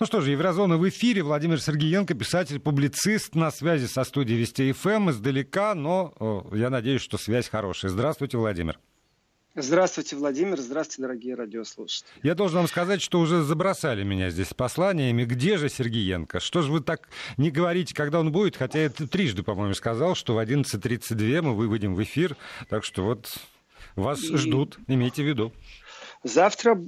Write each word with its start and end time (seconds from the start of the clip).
Ну 0.00 0.06
что 0.06 0.20
же, 0.20 0.32
Еврозона 0.32 0.76
в 0.76 0.88
эфире. 0.88 1.22
Владимир 1.22 1.60
Сергеенко, 1.60 2.14
писатель, 2.14 2.58
публицист, 2.58 3.36
на 3.36 3.52
связи 3.52 3.86
со 3.86 4.02
студией 4.02 4.40
Вести 4.40 4.72
ФМ 4.72 4.88
эм 4.88 5.10
издалека, 5.10 5.74
но 5.76 6.44
я 6.52 6.68
надеюсь, 6.68 7.00
что 7.00 7.16
связь 7.16 7.48
хорошая. 7.48 7.92
Здравствуйте, 7.92 8.36
Владимир. 8.36 8.80
Здравствуйте, 9.54 10.16
Владимир. 10.16 10.58
Здравствуйте, 10.58 11.02
дорогие 11.02 11.36
радиослушатели. 11.36 12.08
Я 12.24 12.34
должен 12.34 12.58
вам 12.58 12.66
сказать, 12.66 13.00
что 13.00 13.20
уже 13.20 13.42
забросали 13.42 14.02
меня 14.02 14.30
здесь 14.30 14.52
посланиями. 14.52 15.24
Где 15.24 15.58
же 15.58 15.68
Сергеенко? 15.68 16.40
Что 16.40 16.62
же 16.62 16.72
вы 16.72 16.80
так 16.80 17.08
не 17.36 17.52
говорите, 17.52 17.94
когда 17.94 18.18
он 18.18 18.32
будет? 18.32 18.56
Хотя 18.56 18.80
я 18.82 18.90
трижды, 18.90 19.44
по-моему, 19.44 19.74
сказал, 19.74 20.16
что 20.16 20.34
в 20.34 20.38
11.32 20.38 21.42
мы 21.42 21.54
выводим 21.54 21.94
в 21.94 22.02
эфир. 22.02 22.36
Так 22.68 22.82
что 22.82 23.04
вот 23.04 23.32
вас 23.94 24.24
И... 24.24 24.36
ждут, 24.36 24.80
имейте 24.88 25.22
в 25.22 25.26
виду. 25.28 25.52
Завтра 26.24 26.82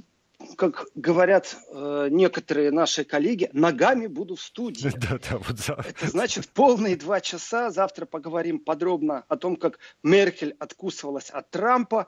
как 0.55 0.85
говорят 0.95 1.57
э, 1.71 2.07
некоторые 2.11 2.71
наши 2.71 3.03
коллеги, 3.03 3.49
ногами 3.53 4.07
буду 4.07 4.35
в 4.35 4.41
студии. 4.41 4.91
Да, 5.07 5.19
да, 5.29 5.37
вот 5.37 5.59
за... 5.59 5.73
Это 5.73 6.07
значит 6.07 6.49
полные 6.49 6.95
два 6.95 7.21
часа. 7.21 7.69
Завтра 7.69 8.05
поговорим 8.05 8.59
подробно 8.59 9.23
о 9.29 9.37
том, 9.37 9.55
как 9.55 9.79
Меркель 10.03 10.55
откусывалась 10.59 11.29
от 11.29 11.49
Трампа, 11.49 12.07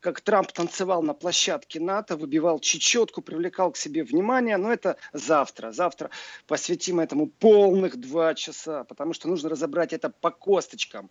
как 0.00 0.20
Трамп 0.20 0.52
танцевал 0.52 1.02
на 1.02 1.14
площадке 1.14 1.80
НАТО, 1.80 2.16
выбивал 2.16 2.58
чечетку, 2.58 3.22
привлекал 3.22 3.72
к 3.72 3.76
себе 3.76 4.02
внимание. 4.02 4.56
Но 4.56 4.72
это 4.72 4.96
завтра. 5.12 5.72
Завтра 5.72 6.10
посвятим 6.46 7.00
этому 7.00 7.26
полных 7.26 7.96
два 7.96 8.34
часа, 8.34 8.84
потому 8.84 9.12
что 9.12 9.28
нужно 9.28 9.50
разобрать 9.50 9.92
это 9.92 10.10
по 10.10 10.30
косточкам. 10.30 11.10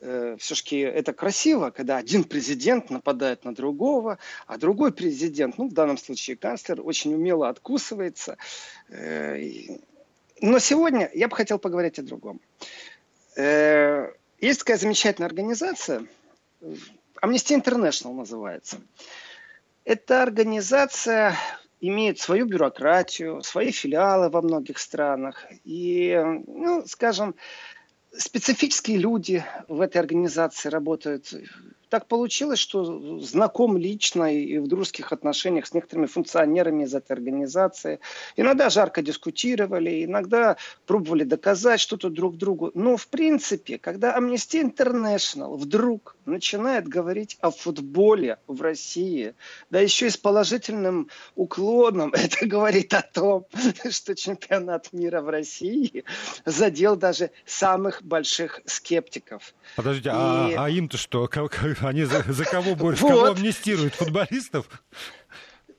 Э, 0.00 0.36
Все-таки 0.38 0.78
это 0.78 1.12
красиво, 1.12 1.70
когда 1.70 1.96
один 1.96 2.24
президент 2.24 2.90
нападает 2.90 3.44
на 3.44 3.54
другого, 3.54 4.18
а 4.46 4.56
другой 4.56 4.92
президент, 4.92 5.58
ну 5.58 5.68
в 5.68 5.72
данном 5.72 5.98
случае 5.98 6.36
канцлер, 6.36 6.80
очень 6.82 7.14
умело 7.14 7.48
откусывается. 7.48 8.36
Э, 8.88 9.38
но 10.40 10.58
сегодня 10.58 11.10
я 11.14 11.28
бы 11.28 11.36
хотел 11.36 11.58
поговорить 11.58 11.98
о 11.98 12.02
другом. 12.02 12.40
Есть 14.40 14.60
такая 14.60 14.78
замечательная 14.78 15.26
организация, 15.26 16.06
Amnesty 17.22 17.54
International 17.54 18.14
называется. 18.14 18.78
Эта 19.84 20.22
организация 20.22 21.36
имеет 21.80 22.18
свою 22.18 22.46
бюрократию, 22.46 23.42
свои 23.42 23.70
филиалы 23.70 24.28
во 24.30 24.42
многих 24.42 24.78
странах. 24.78 25.46
И, 25.64 26.20
ну, 26.46 26.84
скажем, 26.86 27.34
специфические 28.16 28.98
люди 28.98 29.44
в 29.68 29.80
этой 29.80 29.98
организации 29.98 30.68
работают 30.68 31.32
так 31.88 32.06
получилось, 32.06 32.58
что 32.58 33.20
знаком 33.20 33.76
лично 33.76 34.34
и 34.34 34.58
в 34.58 34.66
дружеских 34.66 35.12
отношениях 35.12 35.66
с 35.66 35.74
некоторыми 35.74 36.06
функционерами 36.06 36.84
из 36.84 36.94
этой 36.94 37.12
организации. 37.12 38.00
Иногда 38.36 38.70
жарко 38.70 39.02
дискутировали, 39.02 40.04
иногда 40.04 40.56
пробовали 40.86 41.24
доказать 41.24 41.80
что-то 41.80 42.10
друг 42.10 42.36
другу. 42.36 42.70
Но 42.74 42.96
в 42.96 43.08
принципе, 43.08 43.78
когда 43.78 44.18
Amnesty 44.18 44.62
International 44.62 45.56
вдруг 45.56 46.16
начинает 46.26 46.86
говорить 46.88 47.38
о 47.40 47.50
футболе 47.50 48.38
в 48.46 48.60
России, 48.62 49.34
да 49.70 49.80
еще 49.80 50.06
и 50.06 50.10
с 50.10 50.16
положительным 50.16 51.08
уклоном, 51.34 52.12
это 52.14 52.46
говорит 52.46 52.94
о 52.94 53.02
том, 53.02 53.46
что 53.90 54.14
чемпионат 54.14 54.92
мира 54.92 55.20
в 55.20 55.28
России 55.28 56.04
задел 56.44 56.96
даже 56.96 57.30
самых 57.46 58.02
больших 58.02 58.60
скептиков. 58.66 59.54
Подождите, 59.76 60.10
и... 60.10 60.12
а, 60.12 60.64
а 60.64 60.70
им-то 60.70 60.96
что? 60.96 61.26
Они 61.80 62.04
за, 62.04 62.24
за 62.26 62.44
кого 62.44 62.74
борются? 62.74 63.04
Вот. 63.04 63.12
Кого 63.12 63.24
амнистируют? 63.32 63.94
Футболистов? 63.94 64.66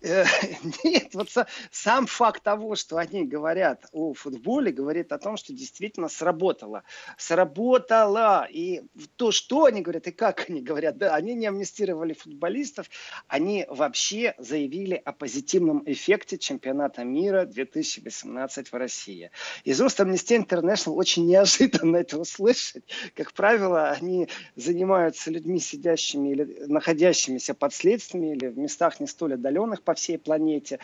Э, 0.02 0.23
нет, 0.83 1.14
вот 1.14 1.30
сам 1.72 2.08
факт 2.08 2.44
того, 2.44 2.75
что 2.75 2.97
они 2.97 3.25
говорят 3.25 3.86
о 3.92 4.14
футболе, 4.14 4.72
говорит 4.72 5.11
о 5.11 5.17
том, 5.17 5.38
что 5.38 5.53
действительно 5.53 6.08
сработало. 6.08 6.83
Сработало. 7.17 8.47
И 8.50 8.81
то, 9.17 9.31
что 9.31 9.66
они 9.66 9.81
говорят 9.81 10.08
и 10.08 10.11
как 10.11 10.50
они 10.50 10.61
говорят, 10.61 10.98
да, 10.98 11.15
они 11.15 11.33
не 11.33 11.48
амнистировали 11.48 12.14
футболистов, 12.14 12.89
они 13.27 13.65
вообще 13.70 14.36
заявили 14.38 15.02
о 15.04 15.11
позитивном 15.11 15.83
эффекте 15.86 16.38
чемпионата 16.38 17.04
мира 17.04 17.45
2018 17.45 18.71
в 18.71 18.76
России. 18.76 19.32
Из 19.65 19.82
уст 19.82 19.99
Amnesty 19.99 20.38
International 20.45 20.93
очень 20.93 21.26
неожиданно 21.27 21.98
это 21.98 22.20
услышать. 22.20 22.83
Как 23.15 23.33
правило, 23.33 23.89
они 23.89 24.30
занимаются 24.55 25.30
людьми, 25.30 25.59
сидящими 25.59 26.30
или 26.30 26.65
находящимися 26.67 27.54
под 27.54 27.73
следствиями 27.73 28.33
или 28.33 28.48
в 28.48 28.58
местах 28.58 28.99
не 28.99 29.08
столь 29.08 29.33
отдаленных 29.33 29.83
по 29.89 29.95
всей 29.95 30.20
планете. 30.20 30.77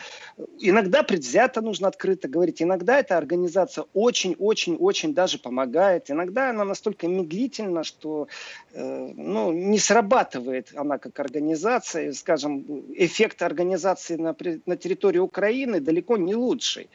Иногда 0.58 1.04
предвзято 1.04 1.60
нужно 1.60 1.86
открыто 1.86 2.26
говорить. 2.26 2.60
Иногда 2.60 2.98
эта 2.98 3.16
организация 3.16 3.84
очень-очень-очень 3.94 5.14
даже 5.14 5.38
помогает. 5.38 6.10
Иногда 6.10 6.50
она 6.50 6.64
настолько 6.64 7.06
медлительна, 7.06 7.84
что 7.84 8.26
э, 8.72 9.12
ну, 9.14 9.52
не 9.52 9.78
срабатывает 9.78 10.72
она 10.74 10.98
как 10.98 11.20
организация. 11.20 12.12
Скажем, 12.14 12.64
эффект 12.96 13.42
организации 13.42 14.16
на, 14.16 14.34
на 14.66 14.76
территории 14.76 15.20
Украины 15.20 15.78
далеко 15.78 16.16
не 16.16 16.34
лучший. 16.34 16.90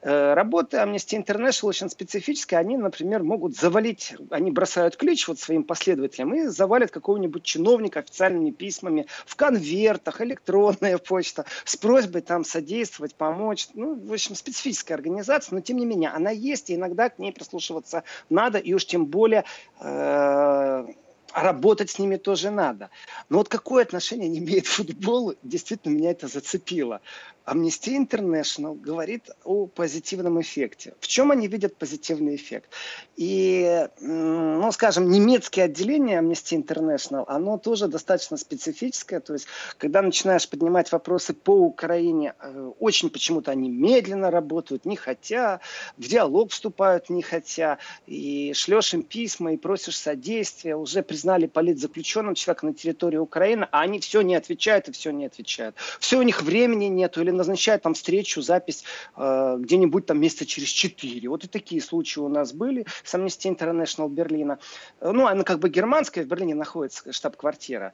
Э, 0.00 0.34
работы 0.34 0.76
Amnesty 0.76 1.22
International 1.22 1.68
очень 1.68 1.90
специфические. 1.90 2.60
Они, 2.60 2.76
например, 2.76 3.22
могут 3.22 3.56
завалить, 3.56 4.14
они 4.30 4.50
бросают 4.50 4.96
ключ 4.96 5.26
вот 5.26 5.40
своим 5.40 5.64
последователям 5.64 6.34
и 6.34 6.46
завалят 6.46 6.90
какого-нибудь 6.90 7.42
чиновника 7.42 8.00
официальными 8.00 8.50
письмами 8.50 9.06
в 9.26 9.34
конвертах, 9.34 10.20
электронная 10.20 10.98
почта, 10.98 11.46
с 11.64 11.76
просьбой 11.76 12.22
там 12.22 12.44
содействовать, 12.44 13.14
помочь. 13.14 13.68
Ну, 13.74 13.94
в 13.94 14.12
общем, 14.12 14.36
специфическая 14.36 14.96
организация, 14.96 15.54
но 15.54 15.60
тем 15.60 15.78
не 15.78 15.86
менее, 15.86 16.10
она 16.10 16.30
есть, 16.30 16.70
и 16.70 16.76
иногда 16.76 17.08
к 17.08 17.18
ней 17.18 17.32
прислушиваться 17.32 18.04
надо, 18.30 18.58
и 18.58 18.72
уж 18.74 18.86
тем 18.86 19.06
более 19.06 19.44
э, 19.80 20.86
работать 21.32 21.90
с 21.90 21.98
ними 21.98 22.16
тоже 22.16 22.50
надо. 22.50 22.90
Но 23.28 23.38
вот 23.38 23.48
какое 23.48 23.82
отношение 23.82 24.26
они 24.26 24.38
имеют 24.38 24.66
к 24.66 24.70
футболу, 24.70 25.34
действительно 25.42 25.92
меня 25.92 26.10
это 26.10 26.28
зацепило. 26.28 27.00
Amnesty 27.48 27.96
International 27.96 28.74
говорит 28.74 29.30
о 29.44 29.66
позитивном 29.66 30.40
эффекте. 30.40 30.94
В 31.00 31.08
чем 31.08 31.30
они 31.30 31.48
видят 31.48 31.76
позитивный 31.76 32.36
эффект? 32.36 32.70
И, 33.16 33.88
ну, 34.00 34.70
скажем, 34.72 35.10
немецкое 35.10 35.64
отделение 35.64 36.20
Amnesty 36.20 36.62
International, 36.62 37.24
оно 37.26 37.58
тоже 37.58 37.88
достаточно 37.88 38.36
специфическое. 38.36 39.20
То 39.20 39.32
есть, 39.32 39.46
когда 39.78 40.02
начинаешь 40.02 40.48
поднимать 40.48 40.92
вопросы 40.92 41.32
по 41.32 41.52
Украине, 41.52 42.34
э, 42.40 42.70
очень 42.78 43.10
почему-то 43.10 43.50
они 43.50 43.68
медленно 43.68 44.30
работают, 44.30 44.84
не 44.84 44.96
хотя, 44.96 45.60
в 45.96 46.06
диалог 46.06 46.50
вступают 46.50 47.10
не 47.10 47.22
хотя, 47.22 47.78
и 48.06 48.52
шлешь 48.54 48.94
им 48.94 49.02
письма, 49.02 49.54
и 49.54 49.56
просишь 49.56 49.96
содействия, 49.96 50.76
уже 50.76 51.02
признали 51.02 51.46
политзаключенным 51.46 52.34
человека 52.34 52.66
на 52.66 52.74
территории 52.74 53.16
Украины, 53.16 53.68
а 53.72 53.80
они 53.80 54.00
все 54.00 54.20
не 54.20 54.34
отвечают 54.36 54.88
и 54.88 54.92
все 54.92 55.10
не 55.10 55.26
отвечают. 55.26 55.76
Все 55.98 56.18
у 56.18 56.22
них 56.22 56.42
времени 56.42 56.86
нету 56.86 57.22
или 57.22 57.30
назначают 57.38 57.82
там 57.82 57.94
встречу, 57.94 58.42
запись 58.42 58.84
э, 59.16 59.56
где-нибудь 59.58 60.06
там 60.06 60.20
месяца 60.20 60.44
через 60.44 60.68
четыре. 60.68 61.28
Вот 61.28 61.44
и 61.44 61.48
такие 61.48 61.80
случаи 61.80 62.20
у 62.20 62.28
нас 62.28 62.52
были 62.52 62.86
с 63.04 63.14
Amnesty 63.14 63.56
International 63.56 64.08
Берлина. 64.08 64.58
Э, 65.00 65.10
ну, 65.12 65.26
она 65.26 65.44
как 65.44 65.58
бы 65.58 65.70
германская, 65.70 66.24
в 66.24 66.26
Берлине 66.28 66.54
находится 66.54 67.12
штаб-квартира. 67.12 67.92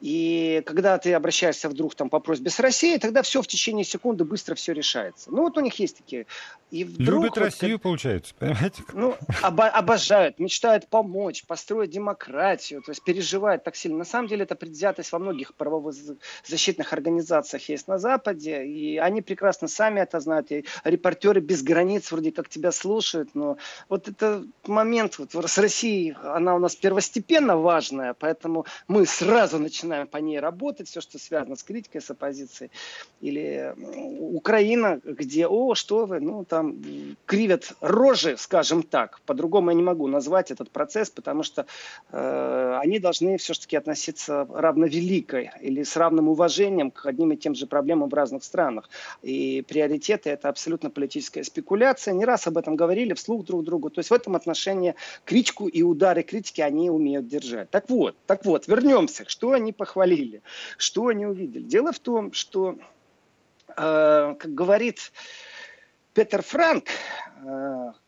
И 0.00 0.62
когда 0.66 0.98
ты 0.98 1.14
обращаешься 1.14 1.68
вдруг 1.68 1.94
там 1.94 2.10
по 2.10 2.20
просьбе 2.20 2.50
с 2.50 2.60
Россией, 2.60 2.98
тогда 2.98 3.22
все 3.22 3.40
в 3.40 3.46
течение 3.46 3.84
секунды 3.84 4.24
быстро 4.24 4.54
все 4.54 4.72
решается. 4.72 5.30
Ну, 5.30 5.42
вот 5.42 5.56
у 5.56 5.60
них 5.60 5.78
есть 5.78 5.96
такие. 5.96 6.26
И 6.70 6.84
вдруг, 6.84 7.22
Любят 7.22 7.36
вот, 7.36 7.44
Россию, 7.44 7.78
как, 7.78 7.82
получается, 7.82 8.34
понимаете? 8.38 8.82
Ну, 8.92 9.16
обо- 9.42 9.68
обожают, 9.68 10.38
мечтают 10.38 10.88
помочь, 10.88 11.44
построить 11.44 11.90
демократию, 11.90 12.82
то 12.82 12.90
есть 12.90 13.02
переживают 13.04 13.64
так 13.64 13.76
сильно. 13.76 13.98
На 13.98 14.04
самом 14.04 14.28
деле 14.28 14.42
это 14.42 14.54
предвзятость 14.54 15.12
во 15.12 15.18
многих 15.18 15.54
правозащитных 15.54 16.92
организациях 16.92 17.68
есть 17.68 17.88
на 17.88 17.98
Западе, 17.98 18.64
и 18.66 18.85
они 18.96 19.22
прекрасно 19.22 19.68
сами 19.68 20.00
это 20.00 20.20
знают. 20.20 20.52
И 20.52 20.64
репортеры 20.84 21.40
без 21.40 21.62
границ 21.62 22.12
вроде 22.12 22.32
как 22.32 22.48
тебя 22.48 22.72
слушают, 22.72 23.30
но 23.34 23.56
вот 23.88 24.08
это 24.08 24.44
момент 24.66 25.18
вот 25.18 25.34
с 25.34 25.58
Россией, 25.58 26.14
она 26.22 26.54
у 26.54 26.58
нас 26.58 26.76
первостепенно 26.76 27.56
важная, 27.56 28.14
поэтому 28.14 28.66
мы 28.88 29.06
сразу 29.06 29.58
начинаем 29.58 30.06
по 30.06 30.18
ней 30.18 30.40
работать, 30.40 30.88
все, 30.88 31.00
что 31.00 31.18
связано 31.18 31.56
с 31.56 31.62
критикой, 31.62 32.00
с 32.00 32.10
оппозицией. 32.10 32.70
Или 33.20 33.74
Украина, 33.76 35.00
где, 35.04 35.46
о, 35.46 35.74
что 35.74 36.06
вы, 36.06 36.20
ну, 36.20 36.44
там 36.44 36.76
кривят 37.26 37.72
рожи, 37.80 38.36
скажем 38.38 38.82
так. 38.82 39.20
По-другому 39.26 39.70
я 39.70 39.76
не 39.76 39.82
могу 39.82 40.06
назвать 40.06 40.50
этот 40.50 40.70
процесс, 40.70 41.10
потому 41.10 41.42
что 41.42 41.66
э, 42.10 42.78
они 42.82 42.98
должны 42.98 43.36
все-таки 43.38 43.76
относиться 43.76 44.46
равновеликой 44.52 45.50
или 45.60 45.82
с 45.82 45.96
равным 45.96 46.28
уважением 46.28 46.90
к 46.90 47.06
одним 47.06 47.32
и 47.32 47.36
тем 47.36 47.54
же 47.54 47.66
проблемам 47.66 48.08
в 48.08 48.14
разных 48.14 48.44
странах. 48.44 48.75
И 49.22 49.64
приоритеты– 49.66 50.30
это 50.30 50.48
абсолютно 50.48 50.90
политическая 50.90 51.44
спекуляция. 51.44 52.14
Не 52.14 52.24
раз 52.24 52.46
об 52.46 52.58
этом 52.58 52.76
говорили 52.76 53.14
вслух 53.14 53.44
друг 53.44 53.64
другу. 53.64 53.90
То 53.90 54.00
есть 54.00 54.10
в 54.10 54.14
этом 54.14 54.36
отношении 54.36 54.94
критику 55.24 55.68
и 55.68 55.82
удары 55.82 56.22
критики 56.22 56.60
они 56.60 56.90
умеют 56.90 57.26
держать. 57.28 57.70
Так 57.70 57.88
вот, 57.88 58.16
так 58.26 58.44
вот, 58.44 58.66
вернемся. 58.66 59.24
Что 59.26 59.52
они 59.52 59.72
похвалили. 59.72 60.42
Что 60.78 61.08
они 61.08 61.26
увидели? 61.26 61.62
Дело 61.62 61.92
в 61.92 61.98
том, 61.98 62.32
что, 62.32 62.78
э, 63.68 63.74
как 63.76 64.54
говорит 64.54 65.12
Петер 66.14 66.42
Франк, 66.42 66.84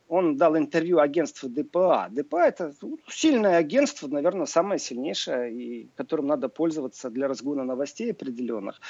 он 0.09 0.37
дал 0.37 0.57
интервью 0.57 0.99
агентству 0.99 1.49
ДПА. 1.49 2.09
ДПА 2.11 2.49
это 2.49 2.75
ну, 2.81 2.99
сильное 3.09 3.59
агентство, 3.59 4.09
наверное, 4.09 4.47
самое 4.47 4.81
сильнейшее, 4.81 5.53
и 5.53 5.89
которым 5.97 6.27
надо 6.27 6.49
пользоваться 6.49 7.11
для 7.11 7.29
разгона 7.29 7.65
новостей 7.65 8.11
определенных, 8.13 8.81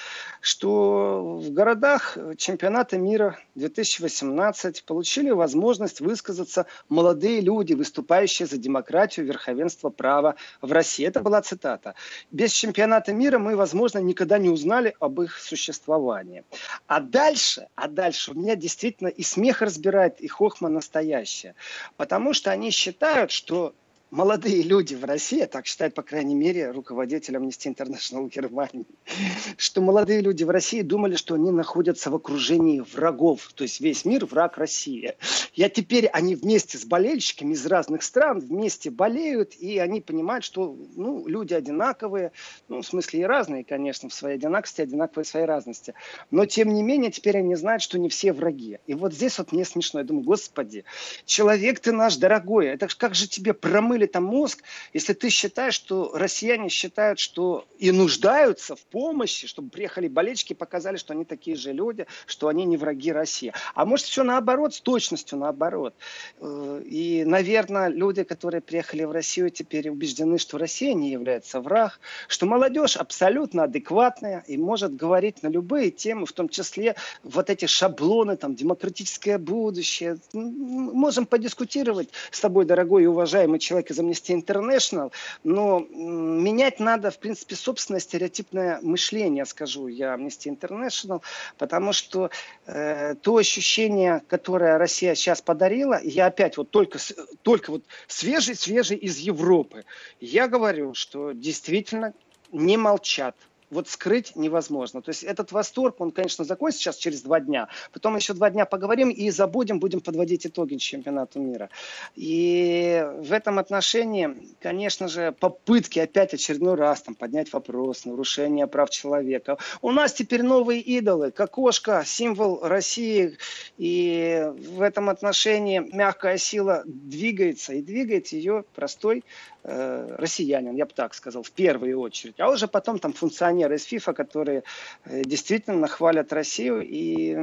что 0.41 1.39
в 1.39 1.51
городах 1.53 2.17
чемпионата 2.37 2.99
мира 2.99 3.39
2018 3.57 4.85
получили 4.85 5.31
возможность 5.31 6.01
высказаться 6.01 6.67
молодые 6.89 7.41
люди, 7.41 7.75
выступающие 7.75 8.47
за 8.47 8.57
демократию, 8.57 9.27
верховенство 9.27 9.91
права 9.91 10.37
в 10.63 10.73
России. 10.73 11.07
Это 11.07 11.21
была 11.21 11.43
цитата. 11.43 11.95
Без 12.31 12.53
чемпионата 12.53 13.13
мира 13.13 13.39
мы, 13.39 13.57
возможно, 13.57 13.99
никогда 13.99 14.39
не 14.39 14.51
узнали 14.51 14.95
об 15.01 15.21
их 15.21 15.39
существовании. 15.39 16.45
А 16.87 17.01
дальше, 17.01 17.67
а 17.75 17.89
дальше 17.89 18.31
у 18.31 18.35
меня 18.35 18.55
действительно 18.55 19.09
и 19.09 19.23
смех 19.23 19.63
разбирает, 19.63 20.21
и 20.21 20.29
хохма 20.29 20.69
настоящий 20.69 21.08
настоящее. 21.09 21.55
Потому 21.97 22.33
что 22.35 22.51
они 22.51 22.71
считают, 22.71 23.31
что 23.31 23.75
молодые 24.11 24.63
люди 24.63 24.95
в 24.95 25.05
России, 25.05 25.45
так 25.45 25.67
считает, 25.67 25.95
по 25.95 26.03
крайней 26.03 26.35
мере, 26.35 26.71
руководитель 26.71 27.37
Amnesty 27.37 27.75
International 27.75 28.29
Германии, 28.29 28.87
что 29.57 29.81
молодые 29.81 30.21
люди 30.21 30.45
в 30.45 30.51
России 30.51 30.83
думали, 30.83 31.17
что 31.17 31.35
они 31.35 31.51
находятся 31.51 32.11
в 32.11 32.15
окружении 32.15 32.81
врагов, 32.81 33.51
то 33.55 33.63
есть 33.63 33.81
весь 33.81 34.05
мир 34.05 34.25
враг 34.27 34.57
России. 34.57 35.15
Я 35.55 35.69
теперь 35.69 36.07
они 36.07 36.35
вместе 36.35 36.79
с 36.79 36.85
болельщиками 36.85 37.53
из 37.53 37.67
разных 37.67 38.03
стран 38.03 38.41
вместе 38.41 38.91
болеют, 38.91 39.55
и 39.57 39.79
они 39.79 40.01
понимают, 40.01 40.45
что 40.45 40.77
ну, 40.97 41.27
люди 41.27 41.55
одинаковые, 41.55 42.33
ну, 42.69 42.83
в 42.83 42.87
смысле 42.87 43.21
и 43.21 43.25
разные, 43.25 43.65
конечно, 43.65 44.09
в 44.09 44.15
своей 44.15 44.37
одинаковости, 44.37 44.81
одинаковые 44.81 45.25
в 45.25 45.29
своей 45.29 45.47
разности. 45.47 45.95
Но, 46.31 46.47
тем 46.47 46.73
не 46.73 46.83
менее, 46.83 47.11
теперь 47.11 47.39
они 47.39 47.55
знают, 47.57 47.83
что 47.83 47.99
не 47.99 48.09
все 48.09 48.33
враги. 48.33 48.79
И 48.87 48.95
вот 48.95 49.13
здесь 49.13 49.39
вот 49.39 49.53
мне 49.53 49.65
смешно. 49.65 50.01
Я 50.01 50.07
думаю, 50.07 50.25
господи, 50.25 50.85
человек 51.27 51.81
ты 51.81 51.93
наш 51.93 52.17
дорогой, 52.17 52.69
это 52.69 52.89
как 52.97 53.15
же 53.15 53.29
тебе 53.29 53.53
промыть 53.53 53.98
промыли 53.99 54.07
там 54.07 54.25
мозг, 54.25 54.63
если 54.95 55.13
ты 55.13 55.31
считаешь, 55.31 55.75
что 55.75 56.13
россияне 56.15 56.69
считают, 56.69 57.19
что 57.19 57.67
и 57.79 57.91
нуждаются 57.91 58.77
в 58.77 58.81
помощи, 58.81 59.47
чтобы 59.47 59.71
приехали 59.71 60.09
болельщики 60.09 60.55
показали, 60.55 60.97
что 60.97 61.13
они 61.13 61.25
такие 61.25 61.57
же 61.57 61.73
люди, 61.73 62.07
что 62.27 62.49
они 62.49 62.65
не 62.65 62.77
враги 62.77 63.13
России. 63.13 63.53
А 63.75 63.85
может 63.85 64.07
все 64.07 64.23
наоборот, 64.23 64.75
с 64.75 64.81
точностью 64.81 65.39
наоборот. 65.39 65.95
Э, 66.41 66.83
и, 66.85 67.25
наверное, 67.25 67.89
люди, 67.89 68.23
которые 68.23 68.61
приехали 68.61 69.05
в 69.05 69.13
Россию, 69.13 69.51
теперь 69.51 69.91
убеждены, 69.91 70.39
что 70.39 70.59
Россия 70.59 70.95
не 70.95 71.11
является 71.11 71.61
враг, 71.61 72.01
что 72.29 72.47
молодежь 72.47 72.97
абсолютно 72.97 73.65
адекватная 73.65 74.45
и 74.47 74.57
может 74.57 74.95
говорить 74.95 75.43
на 75.43 75.49
любые 75.49 75.91
темы, 75.91 76.27
в 76.27 76.33
том 76.33 76.49
числе 76.49 76.95
вот 77.23 77.51
эти 77.51 77.67
шаблоны, 77.67 78.37
там, 78.37 78.55
демократическое 78.55 79.39
будущее. 79.39 80.19
Можем 80.33 81.27
подискутировать 81.27 82.09
с 82.31 82.41
тобой, 82.41 82.65
дорогой 82.65 83.05
и 83.05 83.07
уважаемый 83.07 83.59
человек, 83.59 83.88
человек 83.89 83.91
из 83.91 83.99
Amnesty 83.99 84.35
International, 84.35 85.13
но 85.45 85.81
менять 85.81 86.81
надо, 86.81 87.11
в 87.11 87.19
принципе, 87.19 87.57
собственное 87.57 88.01
стереотипное 88.01 88.81
мышление, 88.83 89.45
скажу 89.47 89.89
я 89.89 90.15
Amnesty 90.15 90.55
International, 90.55 91.23
потому 91.57 91.93
что 91.93 92.31
э, 92.67 93.15
то 93.21 93.37
ощущение, 93.37 94.23
которое 94.29 94.79
Россия 94.79 95.15
сейчас 95.15 95.41
подарила, 95.41 96.01
я 96.03 96.27
опять 96.27 96.57
вот 96.57 96.71
только, 96.71 96.99
только 97.43 97.71
вот 97.71 97.85
свежий-свежий 98.07 98.97
из 98.97 99.19
Европы, 99.19 99.85
я 100.21 100.49
говорю, 100.49 100.95
что 100.95 101.33
действительно 101.33 102.13
не 102.53 102.77
молчат, 102.77 103.37
вот 103.71 103.89
скрыть 103.89 104.35
невозможно. 104.37 105.03
То 105.03 105.11
есть 105.11 105.23
этот 105.23 105.53
восторг, 105.53 106.01
он, 106.01 106.11
конечно, 106.11 106.45
закончится 106.45 106.85
сейчас 106.85 106.97
через 106.97 107.23
два 107.23 107.41
дня. 107.41 107.69
Потом 107.93 108.17
еще 108.17 108.35
два 108.35 108.51
дня 108.51 108.65
поговорим 108.65 109.11
и 109.11 109.31
забудем, 109.31 109.81
будем 109.81 110.01
подводить 110.01 110.47
итоги 110.47 110.77
чемпионату 110.77 111.41
мира. 111.41 111.69
И 112.15 113.05
в 113.19 113.33
этом 113.33 113.59
отношении, 113.59 114.37
конечно 114.61 115.09
же, 115.09 115.33
попытки 115.33 115.99
опять 115.99 116.35
очередной 116.35 116.75
раз 116.75 117.03
там, 117.03 117.15
поднять 117.15 117.53
вопрос 117.53 118.05
нарушения 118.05 118.67
прав 118.67 118.91
человека. 118.91 119.59
У 119.83 119.91
нас 119.91 120.13
теперь 120.13 120.43
новые 120.43 120.81
идолы. 120.81 121.31
Кокошка, 121.31 122.03
символ 122.07 122.61
России. 122.63 123.37
И 123.77 124.51
в 124.77 124.81
этом 124.81 125.09
отношении 125.09 125.79
мягкая 125.79 126.39
сила 126.39 126.83
двигается. 126.87 127.75
И 127.75 127.83
двигает 127.83 128.29
ее 128.29 128.65
простой 128.75 129.25
э, 129.65 130.15
россиянин, 130.17 130.75
я 130.75 130.87
бы 130.87 130.93
так 130.95 131.15
сказал, 131.15 131.43
в 131.43 131.51
первую 131.51 132.01
очередь. 132.01 132.41
А 132.41 132.51
уже 132.51 132.69
потом 132.69 132.99
там 132.99 133.13
функционеры 133.59 133.77
из 133.77 133.85
ФИФА, 133.85 134.13
которые 134.13 134.63
э, 135.05 135.23
действительно 135.25 135.89
хвалят 135.89 136.33
Россию. 136.33 136.83
И 136.83 137.37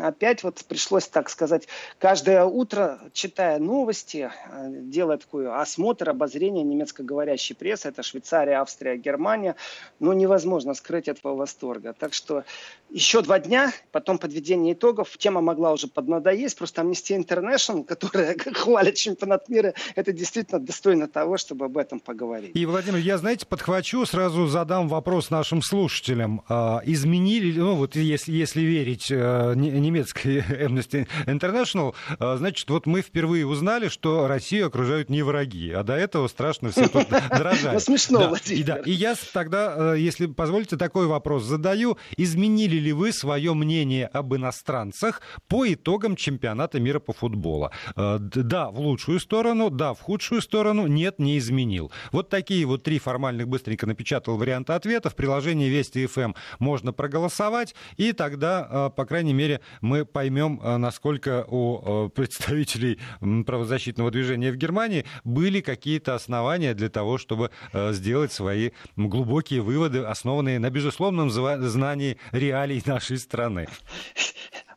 опять 0.00 0.42
вот 0.42 0.64
пришлось, 0.68 1.08
так 1.08 1.30
сказать, 1.30 1.68
каждое 1.98 2.44
утро, 2.44 2.98
читая 3.12 3.58
новости, 3.58 4.30
э, 4.50 4.68
делая 4.70 5.18
такой 5.18 5.46
осмотр, 5.48 6.10
обозрение 6.10 6.64
немецкоговорящей 6.64 7.54
прессы, 7.54 7.88
это 7.88 8.02
Швейцария, 8.02 8.60
Австрия, 8.60 8.96
Германия, 8.96 9.54
ну 10.00 10.12
невозможно 10.12 10.74
скрыть 10.74 11.08
этого 11.08 11.36
восторга. 11.36 11.92
Так 11.92 12.14
что 12.14 12.44
еще 12.90 13.20
два 13.22 13.38
дня, 13.38 13.72
потом 13.92 14.18
подведение 14.18 14.72
итогов. 14.72 15.16
Тема 15.18 15.40
могла 15.40 15.72
уже 15.72 15.88
поднадоесть, 15.88 16.56
просто 16.56 16.82
Amnesty 16.82 17.16
International, 17.18 17.84
которая 17.84 18.36
хвалит 18.54 18.94
чемпионат 18.94 19.48
мира, 19.48 19.74
это 19.94 20.12
действительно 20.12 20.60
достойно 20.60 21.08
того, 21.08 21.36
чтобы 21.36 21.66
об 21.66 21.76
этом 21.76 22.00
поговорить. 22.00 22.52
И, 22.54 22.66
Владимир, 22.66 22.98
я, 22.98 23.18
знаете, 23.18 23.46
подхвачу, 23.46 24.06
сразу 24.06 24.46
задам 24.46 24.88
вопрос 24.88 25.30
нашим 25.30 25.57
слушателям. 25.62 26.42
А, 26.48 26.80
изменили, 26.84 27.58
ну 27.58 27.74
вот 27.74 27.96
если, 27.96 28.32
если 28.32 28.62
верить 28.62 29.08
э, 29.10 29.54
немецкой 29.56 30.38
Amnesty 30.48 31.08
International, 31.26 31.94
а, 32.18 32.36
значит, 32.36 32.68
вот 32.70 32.86
мы 32.86 33.02
впервые 33.02 33.46
узнали, 33.46 33.88
что 33.88 34.26
Россию 34.26 34.66
окружают 34.66 35.10
не 35.10 35.22
враги, 35.22 35.70
а 35.70 35.82
до 35.82 35.94
этого 35.94 36.28
страшно 36.28 36.70
все 36.70 36.88
тут 36.88 37.08
дрожали. 37.30 37.74
Ну, 37.74 37.80
смешно, 37.80 38.28
Владимир. 38.28 38.82
И 38.84 38.92
я 38.92 39.14
тогда, 39.32 39.94
э, 39.94 39.98
если 39.98 40.26
позволите, 40.26 40.76
такой 40.76 41.06
вопрос 41.06 41.44
задаю. 41.44 41.98
Изменили 42.16 42.76
ли 42.76 42.92
вы 42.92 43.12
свое 43.12 43.54
мнение 43.54 44.06
об 44.06 44.34
иностранцах 44.34 45.20
по 45.48 45.70
итогам 45.72 46.16
чемпионата 46.16 46.80
мира 46.80 46.98
по 46.98 47.12
футболу? 47.12 47.70
Э, 47.96 48.18
да, 48.20 48.70
в 48.70 48.80
лучшую 48.80 49.20
сторону, 49.20 49.70
да, 49.70 49.94
в 49.94 50.00
худшую 50.00 50.42
сторону, 50.42 50.86
нет, 50.86 51.18
не 51.18 51.38
изменил. 51.38 51.90
Вот 52.12 52.28
такие 52.28 52.64
вот 52.66 52.82
три 52.82 52.98
формальных 52.98 53.48
быстренько 53.48 53.86
напечатал 53.86 54.36
варианты 54.36 54.72
ответа. 54.72 55.10
В 55.10 55.14
приложении 55.48 55.68
Вести 55.68 56.06
ФМ 56.06 56.32
можно 56.58 56.92
проголосовать, 56.92 57.74
и 57.96 58.12
тогда, 58.12 58.68
э, 58.70 58.90
по 58.94 59.06
крайней 59.06 59.32
мере, 59.32 59.60
мы 59.80 60.04
поймем, 60.04 60.60
э, 60.62 60.76
насколько 60.76 61.44
у 61.48 62.06
э, 62.06 62.10
представителей 62.10 62.98
правозащитного 63.46 64.10
движения 64.10 64.52
в 64.52 64.56
Германии 64.56 65.04
были 65.24 65.60
какие-то 65.60 66.14
основания 66.14 66.74
для 66.74 66.88
того, 66.88 67.18
чтобы 67.18 67.50
сделать 67.72 68.32
свои 68.32 68.70
глубокие 68.96 69.60
выводы, 69.60 70.00
основанные 70.00 70.58
на 70.58 70.70
безусловном 70.70 71.30
знании 71.30 72.18
реалий 72.32 72.82
нашей 72.86 73.18
страны. 73.18 73.68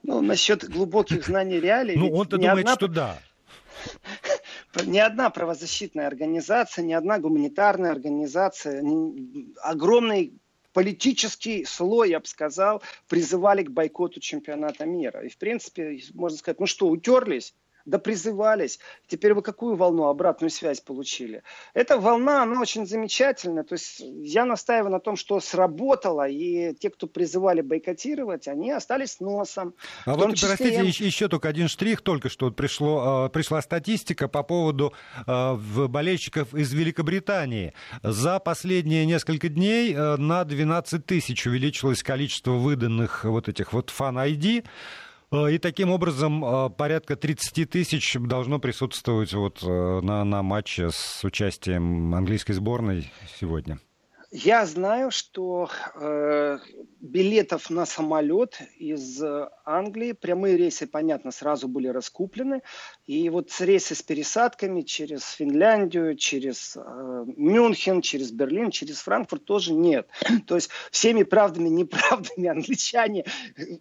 Ну, 0.03 0.21
насчет 0.21 0.63
глубоких 0.69 1.25
знаний 1.25 1.59
реалий... 1.59 1.95
Ну, 1.95 2.11
он-то 2.11 2.37
думает, 2.37 2.65
одна... 2.65 2.75
что 2.75 2.87
да 2.87 3.19
ни 4.85 4.99
одна 4.99 5.29
правозащитная 5.29 6.07
организация, 6.07 6.83
ни 6.83 6.93
одна 6.93 7.19
гуманитарная 7.19 7.91
организация, 7.91 8.81
ни, 8.81 9.53
огромный 9.63 10.40
политический 10.73 11.65
слой, 11.65 12.09
я 12.09 12.19
бы 12.19 12.25
сказал, 12.25 12.81
призывали 13.07 13.63
к 13.63 13.71
бойкоту 13.71 14.19
чемпионата 14.19 14.85
мира. 14.85 15.25
И, 15.25 15.29
в 15.29 15.37
принципе, 15.37 15.99
можно 16.13 16.37
сказать, 16.37 16.59
ну 16.59 16.65
что, 16.65 16.87
утерлись? 16.87 17.53
Да 17.85 17.99
призывались. 17.99 18.79
Теперь 19.07 19.33
вы 19.33 19.41
какую 19.41 19.75
волну, 19.75 20.05
обратную 20.05 20.49
связь 20.49 20.81
получили? 20.81 21.43
Эта 21.73 21.97
волна, 21.97 22.43
она 22.43 22.61
очень 22.61 22.85
замечательная. 22.85 23.63
То 23.63 23.73
есть 23.73 23.99
я 23.99 24.45
настаиваю 24.45 24.91
на 24.91 24.99
том, 24.99 25.15
что 25.15 25.39
сработало, 25.39 26.27
и 26.27 26.73
те, 26.75 26.89
кто 26.89 27.07
призывали 27.07 27.61
бойкотировать, 27.61 28.47
они 28.47 28.71
остались 28.71 29.19
носом. 29.19 29.73
А 30.05 30.15
вот, 30.15 30.35
числе... 30.35 30.49
простите, 30.49 30.85
еще, 30.85 31.05
еще 31.05 31.27
только 31.27 31.49
один 31.49 31.67
штрих. 31.67 32.01
Только 32.01 32.29
что 32.29 32.45
вот 32.45 32.55
пришло, 32.55 33.25
а, 33.25 33.29
пришла 33.29 33.61
статистика 33.61 34.27
по 34.27 34.43
поводу 34.43 34.93
а, 35.25 35.55
болельщиков 35.55 36.53
из 36.53 36.73
Великобритании. 36.73 37.73
За 38.03 38.39
последние 38.39 39.05
несколько 39.05 39.49
дней 39.49 39.93
а, 39.95 40.17
на 40.17 40.43
12 40.43 41.05
тысяч 41.05 41.45
увеличилось 41.45 42.03
количество 42.03 42.51
выданных 42.51 43.25
вот 43.25 43.49
этих 43.49 43.73
вот 43.73 43.89
фан-айди. 43.89 44.63
Э, 45.31 45.51
и 45.51 45.57
таким 45.57 45.91
образом 45.91 46.43
э, 46.43 46.69
порядка 46.69 47.15
30 47.15 47.69
тысяч 47.69 48.17
должно 48.19 48.59
присутствовать 48.59 49.33
вот 49.33 49.63
э, 49.63 50.01
на, 50.01 50.23
на 50.23 50.43
матче 50.43 50.89
с 50.91 51.23
участием 51.23 52.13
английской 52.13 52.53
сборной 52.53 53.11
сегодня. 53.39 53.79
Я 54.33 54.65
знаю, 54.65 55.11
что 55.11 55.69
э, 55.93 56.57
билетов 57.01 57.69
на 57.69 57.85
самолет 57.85 58.61
из 58.77 59.21
Англии, 59.65 60.13
прямые 60.13 60.55
рейсы, 60.55 60.87
понятно, 60.87 61.31
сразу 61.31 61.67
были 61.67 61.89
раскуплены. 61.89 62.61
И 63.11 63.29
вот 63.29 63.51
рейсы 63.59 63.93
с 63.93 64.01
пересадками 64.01 64.83
через 64.83 65.31
Финляндию, 65.31 66.15
через 66.15 66.77
э, 66.77 67.25
Мюнхен, 67.35 68.01
через 68.01 68.31
Берлин, 68.31 68.71
через 68.71 69.01
Франкфурт 69.01 69.43
тоже 69.43 69.73
нет. 69.73 70.07
То 70.47 70.55
есть 70.55 70.69
всеми 70.91 71.23
правдами, 71.23 71.67
неправдами 71.67 72.47
англичане, 72.47 73.25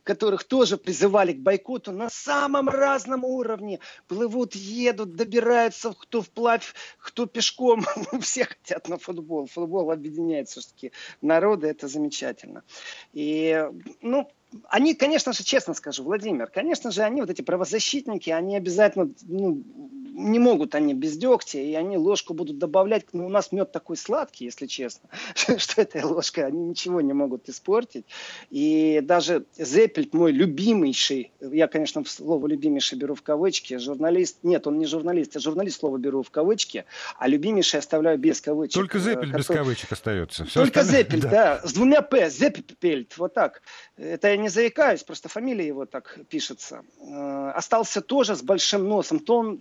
которых 0.02 0.42
тоже 0.42 0.76
призывали 0.78 1.32
к 1.32 1.38
бойкоту, 1.38 1.92
на 1.92 2.10
самом 2.10 2.68
разном 2.68 3.24
уровне 3.24 3.78
плывут, 4.08 4.56
едут, 4.56 5.14
добираются, 5.14 5.94
кто 5.96 6.22
вплавь, 6.22 6.74
кто 6.98 7.26
пешком. 7.26 7.84
Все 8.20 8.46
хотят 8.46 8.88
на 8.88 8.98
футбол. 8.98 9.46
Футбол 9.46 9.92
объединяет 9.92 10.48
все-таки 10.48 10.90
народы, 11.20 11.68
это 11.68 11.86
замечательно. 11.86 12.64
И, 13.12 13.64
ну, 14.02 14.28
они, 14.68 14.94
конечно 14.94 15.32
же, 15.32 15.44
честно 15.44 15.74
скажу, 15.74 16.02
Владимир, 16.02 16.46
конечно 16.48 16.90
же, 16.90 17.02
они 17.02 17.20
вот 17.20 17.30
эти 17.30 17.42
правозащитники, 17.42 18.30
они 18.30 18.56
обязательно 18.56 19.12
ну, 19.22 19.62
не 20.20 20.38
могут 20.38 20.74
они 20.74 20.94
без 20.94 21.16
дегтя, 21.16 21.58
и 21.58 21.74
они 21.74 21.96
ложку 21.96 22.34
будут 22.34 22.58
добавлять. 22.58 23.06
Ну, 23.12 23.26
у 23.26 23.28
нас 23.28 23.52
мед 23.52 23.72
такой 23.72 23.96
сладкий, 23.96 24.44
если 24.44 24.66
честно, 24.66 25.08
что 25.34 25.80
этой 25.80 26.02
ложкой 26.02 26.46
они 26.46 26.62
ничего 26.62 27.00
не 27.00 27.12
могут 27.12 27.48
испортить. 27.48 28.06
И 28.50 29.00
даже 29.02 29.44
Зеппельт, 29.56 30.14
мой 30.14 30.32
любимейший, 30.32 31.32
я, 31.40 31.66
конечно, 31.66 32.04
слово 32.04 32.46
любимейший 32.46 32.98
беру 32.98 33.14
в 33.14 33.22
кавычки, 33.22 33.78
журналист, 33.78 34.38
нет, 34.42 34.66
он 34.66 34.78
не 34.78 34.86
журналист, 34.86 35.34
я 35.34 35.40
журналист 35.40 35.80
слово 35.80 35.98
беру 35.98 36.22
в 36.22 36.30
кавычки, 36.30 36.84
а 37.18 37.28
любимейший 37.28 37.80
оставляю 37.80 38.18
без 38.18 38.40
кавычек. 38.40 38.74
Только 38.74 38.98
Зеппельт 38.98 39.32
который... 39.32 39.38
без 39.38 39.46
кавычек 39.46 39.92
остается. 39.92 40.44
Все 40.44 40.60
Только 40.60 40.80
остальное... 40.80 41.04
Зеппельт, 41.04 41.22
да. 41.22 41.30
да, 41.30 41.68
с 41.68 41.72
двумя 41.72 42.02
П, 42.02 42.28
Зеппельт, 42.30 43.16
вот 43.18 43.34
так. 43.34 43.62
Это 43.96 44.28
я 44.28 44.36
не 44.36 44.48
заикаюсь, 44.48 45.02
просто 45.02 45.28
фамилия 45.28 45.66
его 45.66 45.86
так 45.86 46.18
пишется. 46.28 46.82
Э, 47.00 47.52
остался 47.54 48.00
тоже 48.00 48.36
с 48.36 48.42
большим 48.42 48.88
носом, 48.88 49.18
то 49.18 49.38
он 49.38 49.58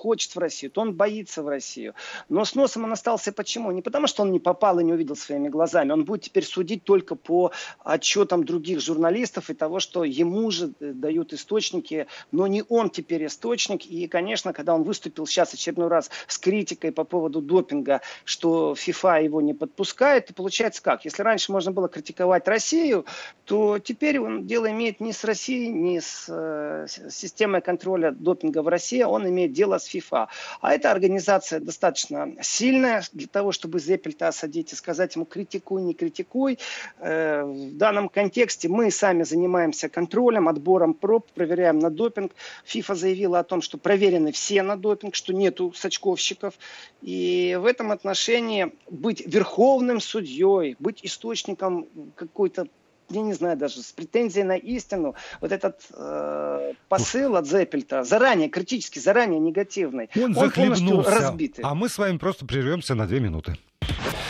хочет 0.00 0.34
в 0.34 0.38
Россию, 0.38 0.70
то 0.72 0.80
он 0.80 0.94
боится 0.94 1.42
в 1.42 1.48
Россию. 1.48 1.94
Но 2.28 2.44
с 2.44 2.54
носом 2.54 2.84
он 2.84 2.92
остался 2.92 3.32
почему? 3.32 3.70
Не 3.70 3.82
потому, 3.82 4.06
что 4.06 4.22
он 4.22 4.32
не 4.32 4.40
попал 4.40 4.80
и 4.80 4.84
не 4.84 4.92
увидел 4.94 5.14
своими 5.14 5.48
глазами. 5.48 5.92
Он 5.92 6.04
будет 6.04 6.22
теперь 6.22 6.44
судить 6.44 6.84
только 6.84 7.16
по 7.16 7.52
отчетам 7.84 8.44
других 8.44 8.80
журналистов 8.80 9.50
и 9.50 9.54
того, 9.54 9.78
что 9.78 10.04
ему 10.04 10.50
же 10.50 10.72
э, 10.80 10.92
дают 10.92 11.32
источники, 11.34 12.06
но 12.32 12.46
не 12.46 12.64
он 12.68 12.88
теперь 12.88 13.26
источник. 13.26 13.84
И, 13.84 14.06
конечно, 14.06 14.52
когда 14.52 14.74
он 14.74 14.84
выступил 14.84 15.26
сейчас 15.26 15.52
очередной 15.52 15.88
раз 15.88 16.10
с 16.26 16.38
критикой 16.38 16.92
по 16.92 17.04
поводу 17.04 17.42
допинга, 17.42 18.00
что 18.24 18.74
ФИФА 18.74 19.20
его 19.20 19.40
не 19.42 19.52
подпускает, 19.52 20.26
то 20.26 20.34
получается 20.34 20.82
как? 20.82 21.04
Если 21.04 21.22
раньше 21.22 21.52
можно 21.52 21.72
было 21.72 21.88
критиковать 21.88 22.48
Россию, 22.48 23.04
то 23.44 23.78
теперь 23.78 24.18
он 24.18 24.46
дело 24.46 24.70
имеет 24.70 25.00
не 25.00 25.12
с 25.12 25.24
Россией, 25.24 25.68
не 25.68 26.00
с 26.00 26.26
э, 26.28 26.86
системой 27.10 27.60
контроля 27.60 28.12
допинга 28.12 28.62
в 28.62 28.68
России, 28.68 29.02
он 29.02 29.28
имеет 29.28 29.52
дело 29.52 29.78
с 29.78 29.89
ФИФА. 29.90 30.28
А 30.60 30.72
эта 30.72 30.90
организация 30.90 31.60
достаточно 31.60 32.34
сильная 32.40 33.02
для 33.12 33.26
того, 33.26 33.52
чтобы 33.52 33.80
Зеппельта 33.80 34.28
осадить 34.28 34.72
и 34.72 34.76
сказать 34.76 35.16
ему 35.16 35.24
критикуй, 35.24 35.82
не 35.82 35.94
критикуй. 35.94 36.58
Э, 36.98 37.42
в 37.42 37.76
данном 37.76 38.08
контексте 38.08 38.68
мы 38.68 38.90
сами 38.90 39.24
занимаемся 39.24 39.88
контролем, 39.88 40.48
отбором 40.48 40.94
проб, 40.94 41.26
проверяем 41.34 41.78
на 41.78 41.90
допинг. 41.90 42.32
ФИФА 42.64 42.94
заявила 42.94 43.40
о 43.40 43.44
том, 43.44 43.62
что 43.62 43.78
проверены 43.78 44.32
все 44.32 44.62
на 44.62 44.76
допинг, 44.76 45.14
что 45.14 45.32
нету 45.32 45.72
сачковщиков. 45.72 46.54
И 47.02 47.58
в 47.60 47.66
этом 47.66 47.90
отношении 47.90 48.72
быть 48.88 49.22
верховным 49.26 50.00
судьей, 50.00 50.76
быть 50.78 51.00
источником 51.02 51.86
какой-то 52.16 52.66
я 53.10 53.22
не 53.22 53.32
знаю, 53.32 53.56
даже 53.56 53.82
с 53.82 53.92
претензией 53.92 54.44
на 54.44 54.56
истину, 54.56 55.14
вот 55.40 55.52
этот 55.52 55.80
э, 55.92 56.72
посыл 56.88 57.36
от 57.36 57.46
Зеппельта, 57.46 58.04
заранее, 58.04 58.48
критически, 58.48 58.98
заранее 58.98 59.40
негативный, 59.40 60.08
он, 60.16 60.36
он 60.36 60.50
полностью 60.50 61.02
разбитый. 61.02 61.64
А 61.64 61.74
мы 61.74 61.88
с 61.88 61.98
вами 61.98 62.18
просто 62.18 62.46
прервемся 62.46 62.94
на 62.94 63.06
две 63.06 63.20
минуты. 63.20 63.56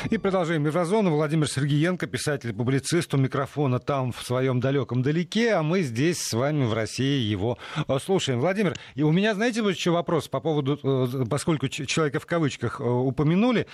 И 0.09 0.17
продолжаем 0.17 0.65
Еврозону. 0.65 1.11
Владимир 1.11 1.47
Сергеенко, 1.47 2.07
писатель-публицист 2.07 3.13
у 3.13 3.19
микрофона 3.19 3.79
там 3.79 4.13
в 4.13 4.23
своем 4.23 4.59
далеком 4.59 5.03
далеке, 5.03 5.53
а 5.53 5.63
мы 5.63 5.83
здесь 5.83 6.23
с 6.23 6.33
вами 6.33 6.65
в 6.65 6.73
России 6.73 7.21
его 7.21 7.59
э, 7.87 7.99
слушаем. 8.03 8.41
Владимир, 8.41 8.77
и 8.95 9.03
у 9.03 9.13
меня, 9.13 9.35
знаете, 9.35 9.61
вот 9.61 9.75
еще 9.75 9.91
вопрос 9.91 10.29
по 10.29 10.41
поводу, 10.41 10.79
э, 10.83 11.25
поскольку 11.29 11.69
человека 11.69 12.19
в 12.19 12.25
кавычках 12.25 12.81
э, 12.81 12.85
упомянули, 12.85 13.67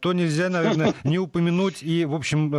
то 0.00 0.12
нельзя, 0.14 0.48
наверное, 0.48 0.94
не 1.04 1.18
упомянуть 1.18 1.82
и, 1.82 2.06
в 2.06 2.14
общем, 2.14 2.54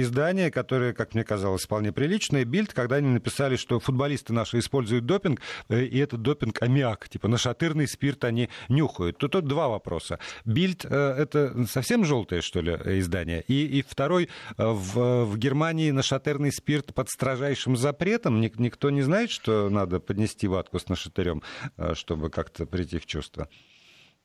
издание, 0.00 0.52
которое, 0.52 0.92
как 0.92 1.14
мне 1.14 1.24
казалось, 1.24 1.64
вполне 1.64 1.90
приличное, 1.90 2.44
Бильд, 2.44 2.72
когда 2.72 2.96
они 2.96 3.08
написали, 3.08 3.56
что 3.56 3.80
футболисты 3.80 4.32
наши 4.32 4.60
используют 4.60 5.06
допинг, 5.06 5.40
и 5.68 5.98
этот 5.98 6.22
допинг 6.22 6.62
аммиак, 6.62 7.08
типа 7.08 7.26
нашатырный 7.26 7.88
спирт 7.88 8.24
они 8.24 8.48
нюхают. 8.68 9.18
Тут, 9.18 9.32
тут 9.32 9.46
два 9.46 9.68
вопроса. 9.68 10.20
Бильд 10.44 10.84
это 10.84 11.66
совсем 11.66 12.04
желтый 12.04 12.27
желтое, 12.28 12.42
что 12.42 12.60
ли, 12.60 12.72
издание. 13.00 13.42
И, 13.48 13.78
и 13.78 13.82
второй, 13.82 14.24
э, 14.56 14.64
в, 14.66 15.24
в 15.24 15.38
Германии 15.38 15.90
нашатерный 15.90 16.52
спирт 16.52 16.94
под 16.94 17.08
строжайшим 17.08 17.76
запретом. 17.76 18.40
Ник, 18.40 18.58
никто 18.58 18.90
не 18.90 19.02
знает, 19.02 19.30
что 19.30 19.68
надо 19.70 20.00
поднести 20.00 20.46
ватку 20.48 20.78
с 20.78 20.88
нашатырем, 20.88 21.42
э, 21.76 21.94
чтобы 21.94 22.30
как-то 22.30 22.66
прийти 22.66 22.98
в 22.98 23.06
чувство. 23.06 23.48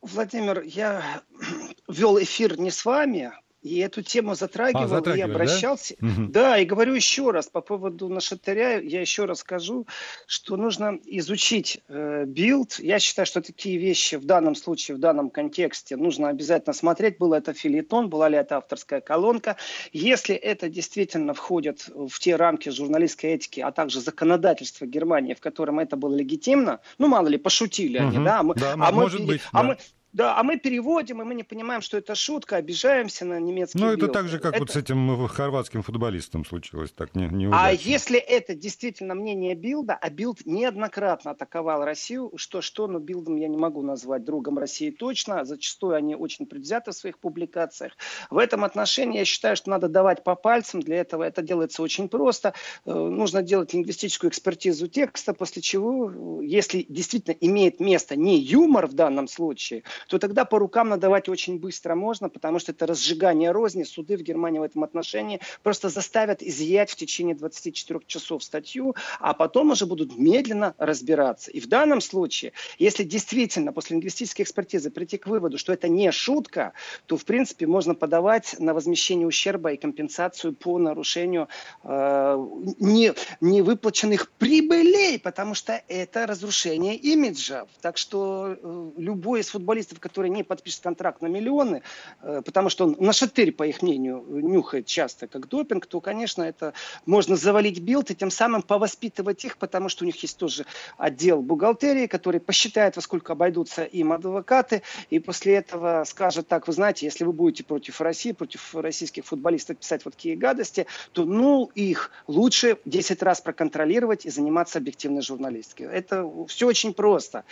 Владимир, 0.01 0.61
я 0.63 1.23
вел 1.87 2.21
эфир 2.21 2.59
не 2.59 2.71
с 2.71 2.85
вами, 2.85 3.31
и 3.63 3.79
эту 3.79 4.01
тему 4.01 4.35
затрагивал, 4.35 5.01
а, 5.05 5.17
и 5.17 5.21
обращался. 5.21 5.95
Да? 5.99 6.07
да, 6.27 6.57
и 6.57 6.65
говорю 6.65 6.93
еще 6.93 7.31
раз 7.31 7.47
по 7.47 7.61
поводу 7.61 8.09
нашатыря, 8.09 8.79
я 8.79 9.01
еще 9.01 9.25
раз 9.25 9.39
скажу, 9.39 9.87
что 10.27 10.57
нужно 10.57 10.99
изучить 11.05 11.81
э, 11.87 12.25
Bild. 12.25 12.79
Я 12.79 12.99
считаю, 12.99 13.25
что 13.25 13.41
такие 13.41 13.77
вещи 13.77 14.15
в 14.15 14.25
данном 14.25 14.55
случае, 14.55 14.97
в 14.97 14.99
данном 14.99 15.29
контексте 15.29 15.95
нужно 15.95 16.29
обязательно 16.29 16.73
смотреть, 16.73 17.17
был 17.17 17.33
это 17.33 17.53
фельетон, 17.53 18.09
была 18.09 18.27
ли 18.27 18.37
это 18.37 18.57
авторская 18.57 18.99
колонка. 18.99 19.55
Если 19.93 20.35
это 20.35 20.67
действительно 20.67 21.33
входит 21.33 21.87
в 21.87 22.19
те 22.19 22.35
рамки 22.35 22.69
журналистской 22.69 23.31
этики, 23.31 23.61
а 23.61 23.71
также 23.71 24.01
законодательства 24.01 24.85
Германии, 24.85 25.33
в 25.33 25.39
котором 25.39 25.79
это 25.79 25.95
было 25.95 26.13
легитимно, 26.13 26.81
ну, 26.97 27.07
мало 27.07 27.27
ли, 27.27 27.37
пошутили 27.37 27.97
угу. 27.97 28.07
они, 28.07 28.25
да, 28.25 28.39
а 28.39 28.43
мы, 28.43 28.55
да, 28.55 28.73
а 28.77 28.91
может 28.91 29.21
мы, 29.21 29.27
быть, 29.27 29.41
а 29.53 29.61
да. 29.61 29.67
мы 29.69 29.77
да, 30.13 30.37
а 30.37 30.43
мы 30.43 30.57
переводим, 30.57 31.21
и 31.21 31.25
мы 31.25 31.33
не 31.33 31.43
понимаем, 31.43 31.81
что 31.81 31.97
это 31.97 32.13
шутка, 32.13 32.57
обижаемся 32.57 33.25
на 33.25 33.39
немецкий 33.39 33.79
Ну, 33.79 33.91
это 33.91 34.07
так 34.07 34.27
же, 34.27 34.37
как 34.37 34.53
это... 34.53 34.59
вот 34.59 34.69
с 34.69 34.75
этим 34.75 35.27
хорватским 35.27 35.81
футболистом 35.81 36.45
случилось, 36.45 36.91
так 36.91 37.15
не, 37.15 37.27
не 37.27 37.49
А 37.51 37.71
если 37.71 38.19
это 38.19 38.53
действительно 38.53 39.15
мнение 39.15 39.55
Билда, 39.55 39.97
а 39.99 40.09
Билд 40.11 40.45
неоднократно 40.45 41.31
атаковал 41.31 41.83
Россию, 41.83 42.31
что-что, 42.35 42.87
но 42.87 42.99
Билдом 42.99 43.37
я 43.37 43.47
не 43.47 43.57
могу 43.57 43.81
назвать 43.81 44.23
другом 44.23 44.59
России 44.59 44.91
точно, 44.91 45.45
зачастую 45.45 45.95
они 45.95 46.15
очень 46.15 46.45
предвзяты 46.45 46.91
в 46.91 46.93
своих 46.93 47.17
публикациях. 47.17 47.93
В 48.29 48.37
этом 48.37 48.63
отношении 48.63 49.17
я 49.17 49.25
считаю, 49.25 49.55
что 49.55 49.71
надо 49.71 49.87
давать 49.87 50.23
по 50.23 50.35
пальцам, 50.35 50.81
для 50.81 50.97
этого 50.97 51.23
это 51.23 51.41
делается 51.41 51.81
очень 51.81 52.07
просто. 52.07 52.53
Э, 52.85 52.93
нужно 52.93 53.41
делать 53.41 53.73
лингвистическую 53.73 54.29
экспертизу 54.29 54.87
текста, 54.87 55.33
после 55.33 55.63
чего, 55.63 56.39
если 56.43 56.85
действительно 56.87 57.35
имеет 57.39 57.79
место 57.79 58.15
не 58.15 58.37
юмор 58.37 58.85
в 58.85 58.93
данном 58.93 59.27
случае, 59.27 59.81
то 60.07 60.19
тогда 60.19 60.45
по 60.45 60.59
рукам 60.59 60.89
надавать 60.89 61.29
очень 61.29 61.59
быстро 61.59 61.95
можно, 61.95 62.29
потому 62.29 62.59
что 62.59 62.71
это 62.71 62.85
разжигание 62.85 63.51
розни. 63.51 63.83
Суды 63.83 64.17
в 64.17 64.21
Германии 64.21 64.59
в 64.59 64.63
этом 64.63 64.83
отношении 64.83 65.39
просто 65.61 65.89
заставят 65.89 66.41
изъять 66.41 66.91
в 66.91 66.95
течение 66.95 67.35
24 67.35 67.99
часов 68.07 68.43
статью, 68.43 68.95
а 69.19 69.33
потом 69.33 69.71
уже 69.71 69.85
будут 69.85 70.17
медленно 70.17 70.75
разбираться. 70.77 71.51
И 71.51 71.59
в 71.59 71.67
данном 71.67 72.01
случае, 72.01 72.53
если 72.77 73.03
действительно 73.03 73.73
после 73.73 73.95
лингвистической 73.95 74.43
экспертизы 74.43 74.89
прийти 74.89 75.17
к 75.17 75.27
выводу, 75.27 75.57
что 75.57 75.73
это 75.73 75.87
не 75.87 76.11
шутка, 76.11 76.73
то 77.05 77.17
в 77.17 77.25
принципе 77.25 77.67
можно 77.67 77.95
подавать 77.95 78.55
на 78.59 78.73
возмещение 78.73 79.27
ущерба 79.27 79.73
и 79.73 79.77
компенсацию 79.77 80.53
по 80.53 80.77
нарушению 80.77 81.47
э, 81.83 82.47
не, 82.79 83.13
невыплаченных 83.41 84.31
прибылей, 84.31 85.19
потому 85.19 85.53
что 85.53 85.81
это 85.87 86.25
разрушение 86.25 86.95
имиджа. 86.95 87.65
Так 87.81 87.97
что 87.97 88.57
э, 88.61 88.91
любой 88.97 89.41
из 89.41 89.49
футболистов 89.49 89.92
футболистов, 89.93 89.99
которые 89.99 90.31
не 90.31 90.43
подпишут 90.43 90.83
контракт 90.83 91.21
на 91.21 91.27
миллионы, 91.27 91.81
э, 92.21 92.41
потому 92.43 92.69
что 92.69 92.85
он 92.85 92.95
нашатырь, 92.99 93.51
по 93.51 93.63
их 93.63 93.81
мнению, 93.81 94.23
нюхает 94.27 94.85
часто 94.85 95.27
как 95.27 95.47
допинг, 95.47 95.85
то, 95.85 96.01
конечно, 96.01 96.43
это 96.43 96.73
можно 97.05 97.35
завалить 97.35 97.79
Bild 97.79 98.11
и 98.11 98.15
тем 98.15 98.31
самым 98.31 98.61
повоспитывать 98.61 99.45
их, 99.45 99.57
потому 99.57 99.89
что 99.89 100.03
у 100.03 100.07
них 100.07 100.21
есть 100.23 100.37
тоже 100.37 100.65
отдел 100.97 101.41
бухгалтерии, 101.41 102.07
который 102.07 102.39
посчитает, 102.39 102.95
во 102.95 103.01
сколько 103.01 103.33
обойдутся 103.33 103.83
им 103.83 104.11
адвокаты, 104.11 104.81
и 105.11 105.19
после 105.19 105.55
этого 105.55 106.03
скажет 106.05 106.47
так, 106.47 106.67
вы 106.67 106.73
знаете, 106.73 107.05
если 107.05 107.25
вы 107.25 107.33
будете 107.33 107.63
против 107.63 108.01
России, 108.01 108.33
против 108.33 108.75
российских 108.75 109.25
футболистов 109.25 109.77
писать 109.77 110.05
вот 110.05 110.15
такие 110.15 110.35
гадости, 110.35 110.85
то 111.11 111.25
ну 111.25 111.71
их 111.75 112.11
лучше 112.27 112.77
10 112.85 113.23
раз 113.23 113.41
проконтролировать 113.41 114.25
и 114.25 114.29
заниматься 114.29 114.79
объективной 114.79 115.21
журналистикой. 115.21 115.87
Это 115.87 116.29
все 116.47 116.67
очень 116.67 116.93
просто. 116.93 117.43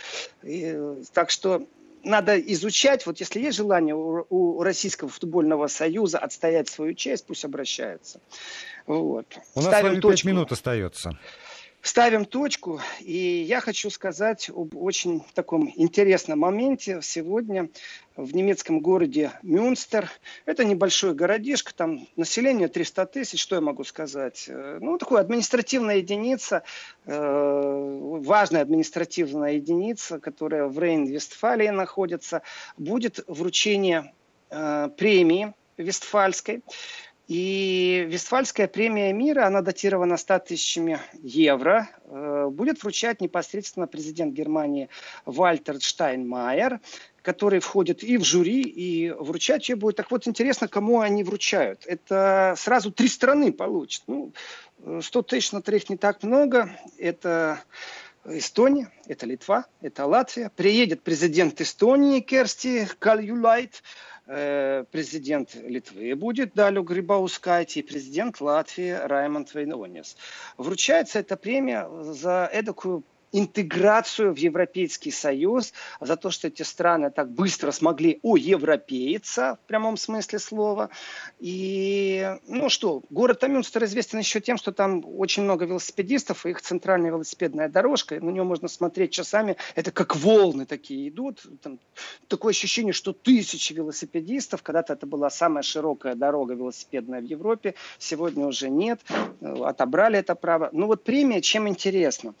И, 0.42 0.76
так 1.12 1.30
что 1.30 1.66
надо 2.04 2.38
изучать. 2.38 3.06
Вот 3.06 3.20
если 3.20 3.40
есть 3.40 3.56
желание 3.56 3.94
у, 3.94 4.26
у 4.28 4.62
Российского 4.62 5.08
футбольного 5.10 5.66
союза 5.66 6.18
отстоять 6.18 6.68
свою 6.68 6.94
честь, 6.94 7.26
пусть 7.26 7.44
обращаются. 7.44 8.20
Вот. 8.86 9.26
У 9.54 9.60
нас 9.60 9.68
Ставим 9.68 9.86
с 9.86 9.90
вами 9.90 10.00
точку. 10.00 10.28
минут 10.28 10.52
остается. 10.52 11.18
Ставим 11.82 12.26
точку, 12.26 12.80
и 13.00 13.44
я 13.44 13.60
хочу 13.60 13.90
сказать 13.90 14.48
об 14.54 14.76
очень 14.76 15.24
таком 15.34 15.72
интересном 15.74 16.38
моменте 16.38 17.00
сегодня 17.02 17.70
в 18.14 18.36
немецком 18.36 18.78
городе 18.78 19.32
Мюнстер. 19.42 20.08
Это 20.46 20.64
небольшой 20.64 21.12
городишко, 21.12 21.74
там 21.74 22.06
население 22.14 22.68
300 22.68 23.06
тысяч, 23.06 23.42
что 23.42 23.56
я 23.56 23.60
могу 23.60 23.82
сказать? 23.82 24.44
Э, 24.46 24.78
ну, 24.80 24.96
такая 24.96 25.22
административная 25.22 25.96
единица, 25.96 26.62
э, 27.04 28.18
важная 28.22 28.62
административная 28.62 29.54
единица, 29.54 30.20
которая 30.20 30.66
в 30.68 30.78
Рейн-Вестфалии 30.78 31.70
находится, 31.72 32.42
будет 32.78 33.24
вручение 33.26 34.14
э, 34.50 34.88
премии 34.96 35.52
Вестфальской. 35.78 36.62
И 37.28 38.04
Вестфальская 38.08 38.66
премия 38.66 39.12
мира, 39.12 39.46
она 39.46 39.62
датирована 39.62 40.16
100 40.16 40.40
тысячами 40.40 40.98
евро, 41.22 41.88
э, 42.04 42.48
будет 42.50 42.82
вручать 42.82 43.20
непосредственно 43.20 43.86
президент 43.86 44.34
Германии 44.34 44.88
Вальтер 45.24 45.80
Штайнмайер, 45.80 46.80
который 47.22 47.60
входит 47.60 48.02
и 48.02 48.18
в 48.18 48.24
жюри, 48.24 48.62
и 48.62 49.10
вручать 49.10 49.68
ее 49.68 49.76
будет. 49.76 49.96
Так 49.96 50.10
вот, 50.10 50.26
интересно, 50.26 50.66
кому 50.66 50.98
они 50.98 51.22
вручают. 51.22 51.86
Это 51.86 52.54
сразу 52.58 52.90
три 52.90 53.06
страны 53.06 53.52
получат. 53.52 54.02
Ну, 54.08 54.32
100 55.00 55.22
тысяч 55.22 55.52
на 55.52 55.62
троих 55.62 55.88
не 55.88 55.96
так 55.96 56.24
много. 56.24 56.76
Это 56.98 57.62
Эстония, 58.24 58.90
это 59.06 59.26
Литва, 59.26 59.66
это 59.80 60.06
Латвия. 60.06 60.50
Приедет 60.56 61.02
президент 61.02 61.60
Эстонии 61.60 62.18
Керсти 62.18 62.88
Кальюлайт, 62.98 63.80
Э, 63.80 64.11
президент 64.26 65.54
Литвы 65.54 66.14
будет 66.14 66.54
Далю 66.54 66.82
Грибаускайте 66.82 67.80
и 67.80 67.82
президент 67.82 68.40
Латвии 68.40 68.90
Раймонд 68.90 69.52
Вейнонис. 69.54 70.16
Вручается 70.56 71.18
эта 71.18 71.36
премия 71.36 71.88
за 72.02 72.48
эдакую 72.52 73.02
интеграцию 73.32 74.32
в 74.34 74.36
Европейский 74.36 75.10
Союз, 75.10 75.72
за 76.00 76.16
то, 76.16 76.30
что 76.30 76.48
эти 76.48 76.62
страны 76.62 77.10
так 77.10 77.30
быстро 77.30 77.70
смогли 77.70 78.20
уевропеиться 78.22 79.58
в 79.64 79.66
прямом 79.66 79.96
смысле 79.96 80.38
слова. 80.38 80.90
И, 81.40 82.36
ну 82.46 82.68
что, 82.68 83.02
город 83.10 83.42
Амюнстер 83.44 83.84
известен 83.84 84.18
еще 84.18 84.40
тем, 84.40 84.56
что 84.58 84.72
там 84.72 85.02
очень 85.18 85.42
много 85.42 85.64
велосипедистов, 85.64 86.46
и 86.46 86.50
их 86.50 86.60
центральная 86.60 87.10
велосипедная 87.10 87.68
дорожка, 87.68 88.20
на 88.20 88.30
нее 88.30 88.44
можно 88.44 88.68
смотреть 88.68 89.12
часами, 89.12 89.56
это 89.74 89.90
как 89.90 90.14
волны 90.16 90.66
такие 90.66 91.08
идут. 91.08 91.46
Там, 91.62 91.78
такое 92.28 92.50
ощущение, 92.50 92.92
что 92.92 93.12
тысячи 93.12 93.72
велосипедистов, 93.72 94.62
когда-то 94.62 94.92
это 94.92 95.06
была 95.06 95.30
самая 95.30 95.62
широкая 95.62 96.14
дорога 96.14 96.54
велосипедная 96.54 97.20
в 97.20 97.24
Европе, 97.24 97.74
сегодня 97.98 98.46
уже 98.46 98.68
нет, 98.68 99.00
отобрали 99.40 100.18
это 100.18 100.34
право. 100.34 100.68
Ну 100.72 100.86
вот 100.86 101.04
премия 101.04 101.40
чем 101.40 101.68
интересна? 101.68 102.34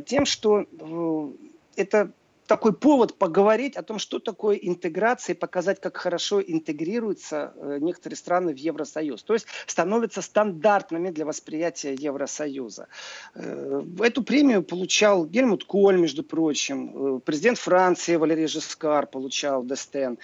Тем, 0.00 0.24
что 0.26 0.60
э, 0.62 1.32
это 1.76 2.12
такой 2.46 2.72
повод 2.72 3.18
поговорить 3.18 3.76
о 3.76 3.82
том, 3.82 3.98
что 3.98 4.18
такое 4.18 4.56
интеграция, 4.56 5.34
и 5.34 5.38
показать, 5.38 5.80
как 5.80 5.96
хорошо 5.96 6.40
интегрируются 6.40 7.52
э, 7.56 7.78
некоторые 7.80 8.16
страны 8.16 8.54
в 8.54 8.56
Евросоюз. 8.56 9.22
То 9.22 9.34
есть 9.34 9.46
становятся 9.66 10.22
стандартными 10.22 11.10
для 11.10 11.24
восприятия 11.26 11.94
Евросоюза. 11.94 12.88
Э, 13.34 13.82
эту 14.00 14.22
премию 14.22 14.62
получал 14.62 15.26
Гельмут 15.26 15.64
Коль, 15.64 15.98
между 15.98 16.22
прочим, 16.22 17.16
э, 17.16 17.20
президент 17.20 17.58
Франции 17.58 18.16
Валерий 18.16 18.46
Жескар 18.46 19.06
получал 19.06 19.64
Дестен, 19.64 20.18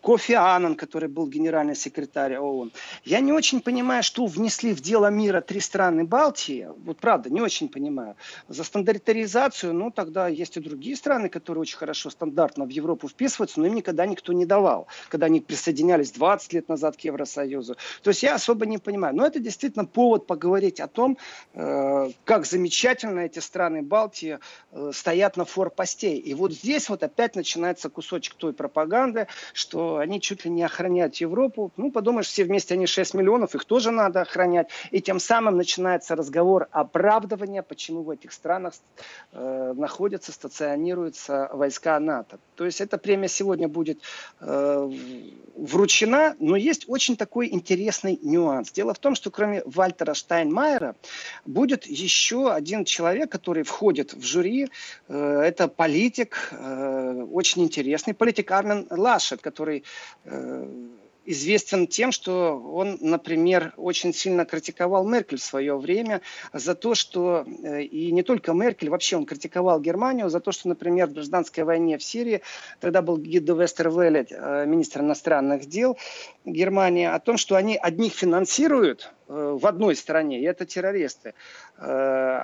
Кофи 0.00 0.32
Аннан, 0.32 0.76
который 0.76 1.08
был 1.08 1.26
генеральный 1.26 1.76
секретарь 1.76 2.36
ООН. 2.36 2.72
Я 3.04 3.20
не 3.20 3.32
очень 3.32 3.60
понимаю, 3.60 4.02
что 4.02 4.26
внесли 4.26 4.72
в 4.72 4.80
дело 4.80 5.10
мира 5.10 5.40
три 5.40 5.60
страны 5.60 6.04
Балтии. 6.04 6.68
Вот 6.84 6.98
правда, 6.98 7.30
не 7.30 7.40
очень 7.40 7.68
понимаю. 7.68 8.14
За 8.48 8.64
стандартизацию, 8.64 9.74
ну 9.74 9.90
тогда 9.90 10.28
есть 10.28 10.56
и 10.56 10.60
другие 10.60 10.96
страны, 10.96 11.15
страны, 11.16 11.28
которые 11.30 11.62
очень 11.62 11.78
хорошо 11.78 12.10
стандартно 12.10 12.66
в 12.66 12.68
Европу 12.68 13.08
вписываются, 13.08 13.58
но 13.60 13.66
им 13.66 13.74
никогда 13.74 14.04
никто 14.04 14.34
не 14.34 14.44
давал, 14.44 14.86
когда 15.08 15.26
они 15.26 15.40
присоединялись 15.40 16.12
20 16.12 16.52
лет 16.52 16.68
назад 16.68 16.96
к 16.96 17.00
Евросоюзу. 17.00 17.76
То 18.02 18.10
есть 18.10 18.22
я 18.22 18.34
особо 18.34 18.66
не 18.66 18.76
понимаю. 18.76 19.16
Но 19.16 19.26
это 19.26 19.40
действительно 19.40 19.86
повод 19.86 20.26
поговорить 20.26 20.78
о 20.78 20.88
том, 20.88 21.16
э, 21.54 22.10
как 22.24 22.44
замечательно 22.44 23.20
эти 23.20 23.38
страны 23.38 23.82
Балтии 23.82 24.38
э, 24.72 24.90
стоят 24.92 25.38
на 25.38 25.46
форпостей. 25.46 26.18
И 26.18 26.34
вот 26.34 26.52
здесь 26.52 26.90
вот 26.90 27.02
опять 27.02 27.34
начинается 27.34 27.88
кусочек 27.88 28.34
той 28.34 28.52
пропаганды, 28.52 29.26
что 29.54 29.96
они 29.96 30.20
чуть 30.20 30.44
ли 30.44 30.50
не 30.50 30.64
охраняют 30.64 31.16
Европу. 31.16 31.72
Ну, 31.78 31.90
подумаешь, 31.90 32.26
все 32.26 32.44
вместе 32.44 32.74
они 32.74 32.86
6 32.86 33.14
миллионов, 33.14 33.54
их 33.54 33.64
тоже 33.64 33.90
надо 33.90 34.20
охранять. 34.20 34.68
И 34.90 35.00
тем 35.00 35.18
самым 35.18 35.56
начинается 35.56 36.14
разговор 36.14 36.68
оправдывания, 36.72 37.62
почему 37.62 38.02
в 38.02 38.10
этих 38.10 38.32
странах 38.32 38.74
э, 39.32 39.72
находятся, 39.76 40.32
стационируют 40.32 41.05
базируются 41.06 41.48
войска 41.52 42.00
НАТО. 42.00 42.38
То 42.56 42.64
есть 42.64 42.80
эта 42.80 42.98
премия 42.98 43.28
сегодня 43.28 43.68
будет 43.68 44.00
э, 44.40 44.90
вручена, 45.56 46.34
но 46.40 46.56
есть 46.56 46.84
очень 46.88 47.16
такой 47.16 47.48
интересный 47.52 48.18
нюанс. 48.22 48.72
Дело 48.72 48.92
в 48.94 48.98
том, 48.98 49.14
что 49.14 49.30
кроме 49.30 49.62
Вальтера 49.66 50.14
Штайнмайера 50.14 50.94
будет 51.44 51.86
еще 51.86 52.52
один 52.52 52.84
человек, 52.84 53.30
который 53.30 53.62
входит 53.62 54.14
в 54.14 54.22
жюри. 54.22 54.68
Э, 55.08 55.40
это 55.44 55.68
политик, 55.68 56.48
э, 56.52 57.26
очень 57.32 57.62
интересный 57.62 58.14
политик 58.14 58.50
Армен 58.50 58.86
Лашет, 58.90 59.40
который 59.42 59.84
э, 60.24 60.66
известен 61.26 61.86
тем, 61.86 62.12
что 62.12 62.58
он, 62.58 62.98
например, 63.00 63.72
очень 63.76 64.14
сильно 64.14 64.44
критиковал 64.44 65.06
Меркель 65.06 65.38
в 65.38 65.42
свое 65.42 65.76
время 65.76 66.22
за 66.52 66.74
то, 66.74 66.94
что, 66.94 67.44
э, 67.62 67.82
и 67.82 68.12
не 68.12 68.22
только 68.22 68.52
Меркель, 68.52 68.90
вообще 68.90 69.16
он 69.16 69.26
критиковал 69.26 69.80
Германию 69.80 70.30
за 70.30 70.40
то, 70.40 70.52
что, 70.52 70.68
например, 70.68 71.08
в 71.08 71.12
гражданской 71.12 71.64
войне 71.64 71.98
в 71.98 72.02
Сирии, 72.02 72.42
тогда 72.80 73.02
был 73.02 73.18
Гидо 73.18 73.54
Вестервелле, 73.54 74.26
э, 74.30 74.66
министр 74.66 75.00
иностранных 75.00 75.66
дел 75.66 75.98
Германии, 76.44 77.06
о 77.06 77.18
том, 77.18 77.36
что 77.36 77.56
они 77.56 77.76
одних 77.76 78.12
финансируют, 78.12 79.12
в 79.28 79.66
одной 79.66 79.96
стороне, 79.96 80.40
и 80.40 80.44
это 80.44 80.64
террористы. 80.66 81.34
Э, 81.78 81.82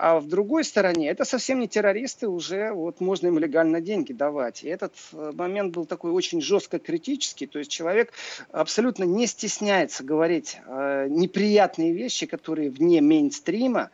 а 0.01 0.21
в 0.21 0.27
другой 0.27 0.65
стороне 0.65 1.09
это 1.11 1.25
совсем 1.25 1.61
не 1.61 1.69
террористы, 1.69 2.29
уже 2.29 2.73
вот 2.73 3.01
можно 3.01 3.29
им 3.29 3.39
легально 3.39 3.81
деньги 3.81 4.13
давать. 4.13 4.65
И 4.65 4.69
этот 4.69 4.95
э, 5.13 5.33
момент 5.35 5.75
был 5.75 5.87
такой 5.87 6.11
очень 6.11 6.41
жестко 6.41 6.79
критический, 6.79 7.47
то 7.47 7.59
есть 7.59 7.71
человек 7.71 8.13
абсолютно 8.51 9.05
не 9.05 9.27
стесняется 9.27 10.05
говорить 10.05 10.59
неприятные 10.67 11.93
вещи, 11.93 12.27
которые 12.27 12.71
вне 12.71 13.01
мейнстрима, 13.01 13.91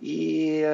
и 0.00 0.64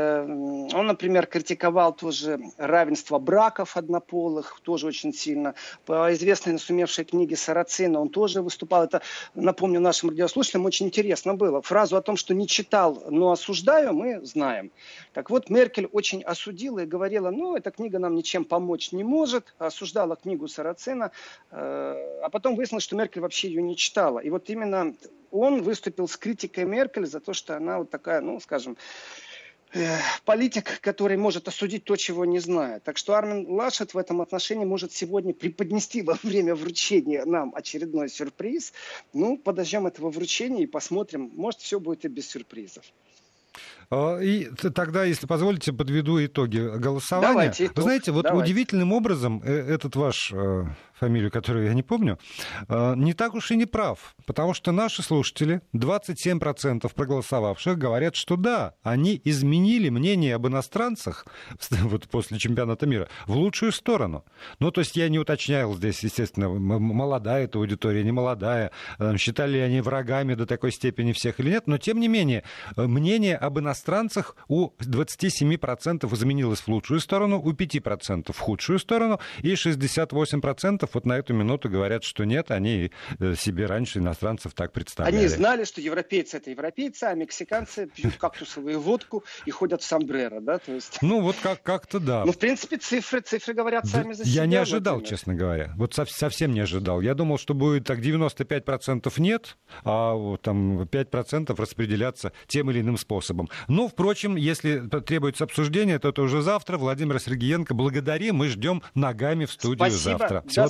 он, 0.75 0.87
например, 0.87 1.27
критиковал 1.27 1.95
тоже 1.95 2.39
равенство 2.59 3.19
браков 3.19 3.77
однополых, 3.77 4.61
тоже 4.63 4.87
очень 4.87 5.15
сильно. 5.15 5.55
По 5.87 6.13
известной 6.13 6.53
насумевшей 6.53 7.05
книге 7.05 7.37
Сарацина 7.37 8.01
он 8.01 8.11
тоже 8.11 8.43
выступал. 8.43 8.85
Это, 8.85 9.01
напомню 9.35 9.81
нашим 9.81 10.11
радиослушателям, 10.11 10.67
очень 10.67 10.87
интересно 10.87 11.35
было. 11.35 11.63
Фразу 11.63 11.97
о 11.97 12.03
том, 12.03 12.17
что 12.17 12.35
не 12.35 12.47
читал, 12.47 13.03
но 13.09 13.31
осуждаю, 13.31 13.95
мы 13.95 14.25
знаем. 14.25 14.71
Так 15.15 15.31
вот, 15.31 15.49
Меркель 15.49 15.87
очень 15.87 16.23
осудила 16.23 16.81
и 16.81 16.87
говорила, 16.87 17.31
ну, 17.31 17.57
эта 17.57 17.71
книга 17.71 17.99
нам 17.99 18.15
ничем 18.15 18.45
помочь 18.45 18.93
не 18.93 19.05
может. 19.05 19.55
Осуждала 19.59 20.17
книгу 20.17 20.49
Сарацина. 20.49 21.13
Э, 21.51 22.21
а 22.23 22.29
потом 22.31 22.57
выяснилось, 22.57 22.85
что 22.85 22.97
Меркель 22.97 23.23
вообще 23.23 23.49
ее 23.49 23.63
не 23.63 23.77
читала. 23.77 24.19
И 24.19 24.29
вот 24.29 24.51
именно 24.51 24.95
он 25.35 25.62
выступил 25.62 26.09
с 26.09 26.16
критикой 26.16 26.64
Меркель 26.64 27.07
за 27.07 27.20
то, 27.20 27.33
что 27.33 27.57
она 27.57 27.79
вот 27.79 27.90
такая, 27.90 28.20
ну, 28.20 28.38
скажем, 28.40 28.77
э, 29.75 29.97
политик, 30.25 30.81
который 30.81 31.16
может 31.16 31.49
осудить 31.49 31.85
то, 31.85 31.97
чего 31.97 32.25
не 32.25 32.38
знает. 32.38 32.85
Так 32.85 32.97
что 32.97 33.14
Армин 33.14 33.47
Лашет 33.49 33.94
в 33.94 33.99
этом 33.99 34.20
отношении 34.20 34.64
может 34.64 34.92
сегодня 34.92 35.35
преподнести 35.35 36.03
во 36.03 36.16
время 36.23 36.55
вручения 36.55 37.25
нам 37.25 37.53
очередной 37.55 38.09
сюрприз. 38.09 38.73
Ну, 39.12 39.37
подождем 39.37 39.87
этого 39.87 40.11
вручения 40.11 40.62
и 40.62 40.66
посмотрим. 40.66 41.31
Может, 41.35 41.61
все 41.61 41.81
будет 41.81 42.05
и 42.05 42.09
без 42.09 42.29
сюрпризов. 42.29 42.85
А, 43.90 44.18
и 44.18 44.47
тогда, 44.75 45.05
если 45.05 45.27
позволите, 45.27 45.73
подведу 45.73 46.25
итоги 46.25 46.59
голосования. 46.79 47.33
Давайте 47.33 47.66
итог. 47.66 47.77
Вы 47.77 47.83
знаете, 47.83 48.12
вот 48.12 48.25
Давайте. 48.25 48.44
удивительным 48.44 48.92
образом 48.92 49.42
э, 49.44 49.53
этот 49.53 49.97
ваш 49.97 50.33
э, 50.33 50.64
фамилию, 51.05 51.31
которую 51.31 51.67
я 51.67 51.75
не 51.75 51.83
помню, 51.83 52.19
э, 52.69 52.95
не 52.97 53.12
так 53.12 53.35
уж 53.35 53.51
и 53.51 53.57
не 53.57 53.67
прав. 53.67 54.14
Потому 54.27 54.55
что 54.55 54.73
наши 54.73 55.03
слушатели, 55.03 55.61
27% 55.75 56.95
проголосовавших, 56.95 57.77
говорят, 57.79 58.17
что 58.17 58.37
да, 58.37 58.75
они 58.83 59.21
изменили 59.25 59.90
мнение 59.90 60.35
об 60.35 60.47
иностранцах 60.47 61.27
вот 61.71 62.09
после 62.09 62.38
чемпионата 62.38 62.87
мира 62.87 63.09
в 63.27 63.37
лучшую 63.37 63.73
сторону. 63.73 64.25
Ну, 64.61 64.71
то 64.71 64.81
есть 64.81 64.97
я 64.97 65.09
не 65.09 65.19
уточнял 65.19 65.75
здесь, 65.75 66.03
естественно, 66.05 66.49
молодая 66.49 67.45
эта 67.45 67.59
аудитория, 67.59 68.03
не 68.03 68.12
молодая, 68.12 68.71
считали 69.19 69.53
ли 69.53 69.61
они 69.61 69.81
врагами 69.83 70.35
до 70.35 70.47
такой 70.47 70.73
степени 70.73 71.12
всех 71.12 71.40
или 71.40 71.51
нет, 71.51 71.67
но 71.67 71.79
тем 71.79 72.01
не 72.01 72.09
менее, 72.09 72.45
мнение 72.77 73.37
об 73.37 73.59
иностранцах 73.59 74.37
у 74.49 74.71
27% 74.81 76.14
изменилось 76.14 76.61
в 76.61 76.69
лучшую 76.69 77.01
сторону, 77.01 77.40
у 77.45 77.53
5% 77.53 78.33
в 78.33 78.38
худшую 78.38 78.79
сторону, 78.79 79.21
и 79.43 79.53
68% 79.53 80.94
вот 80.95 81.07
на 81.07 81.19
эту 81.19 81.35
минуту 81.35 81.69
говорят, 81.69 82.05
что 82.05 82.25
нет, 82.25 82.51
они 82.51 82.91
э, 83.19 83.35
себе 83.37 83.67
раньше 83.67 83.99
иностранцев 83.99 84.55
так 84.55 84.73
представляли. 84.73 85.17
Они 85.17 85.27
знали, 85.29 85.65
что 85.65 85.81
европейцы 85.81 86.37
это 86.37 86.51
европейцы, 86.51 87.05
а 87.05 87.15
мексиканцы 87.15 87.87
пьют 87.87 88.17
кактусовую 88.17 88.81
водку 88.81 89.25
и 89.47 89.51
ходят 89.51 89.83
в 89.83 89.85
сомбреро, 89.85 90.41
да? 90.41 90.59
То 90.59 90.73
есть... 90.73 90.99
Ну 91.03 91.21
вот 91.21 91.37
как- 91.43 91.63
как-то 91.63 92.01
да. 92.01 92.25
Ну, 92.25 92.33
в 92.33 92.39
принципе, 92.39 92.77
цифры, 92.77 93.21
цифры 93.21 93.55
говорят 93.55 93.87
сами 93.87 94.13
за 94.13 94.25
себя. 94.25 94.43
Я 94.43 94.47
не 94.47 94.57
ожидал, 94.57 95.01
честно 95.03 95.35
говоря. 95.35 95.73
Вот 95.77 95.95
совсем 95.95 96.53
не 96.53 96.61
ожидал. 96.61 97.01
Я 97.01 97.15
думал, 97.15 97.39
что 97.39 97.55
будет 97.55 97.85
так 97.85 97.99
95% 97.99 99.13
нет, 99.19 99.57
а 99.85 100.37
там 100.43 100.83
5% 100.83 101.55
распределяться 101.57 102.33
тем 102.47 102.71
или 102.71 102.81
иным 102.81 102.97
способом. 102.97 103.49
Но, 103.69 103.89
впрочем, 103.89 104.37
если 104.37 104.79
требуется 105.01 105.45
обсуждение, 105.45 105.99
то 105.99 106.09
это 106.09 106.23
уже 106.23 106.43
завтра. 106.43 106.79
Владимир 106.79 107.19
Сергеенко, 107.19 107.75
благодарим. 107.75 108.37
Мы 108.37 108.49
ждем 108.49 108.83
ногами 108.95 109.45
в 109.45 109.53
студию 109.53 109.91
Спасибо. 109.91 110.19
завтра. 110.19 110.45
Всего 110.49 110.63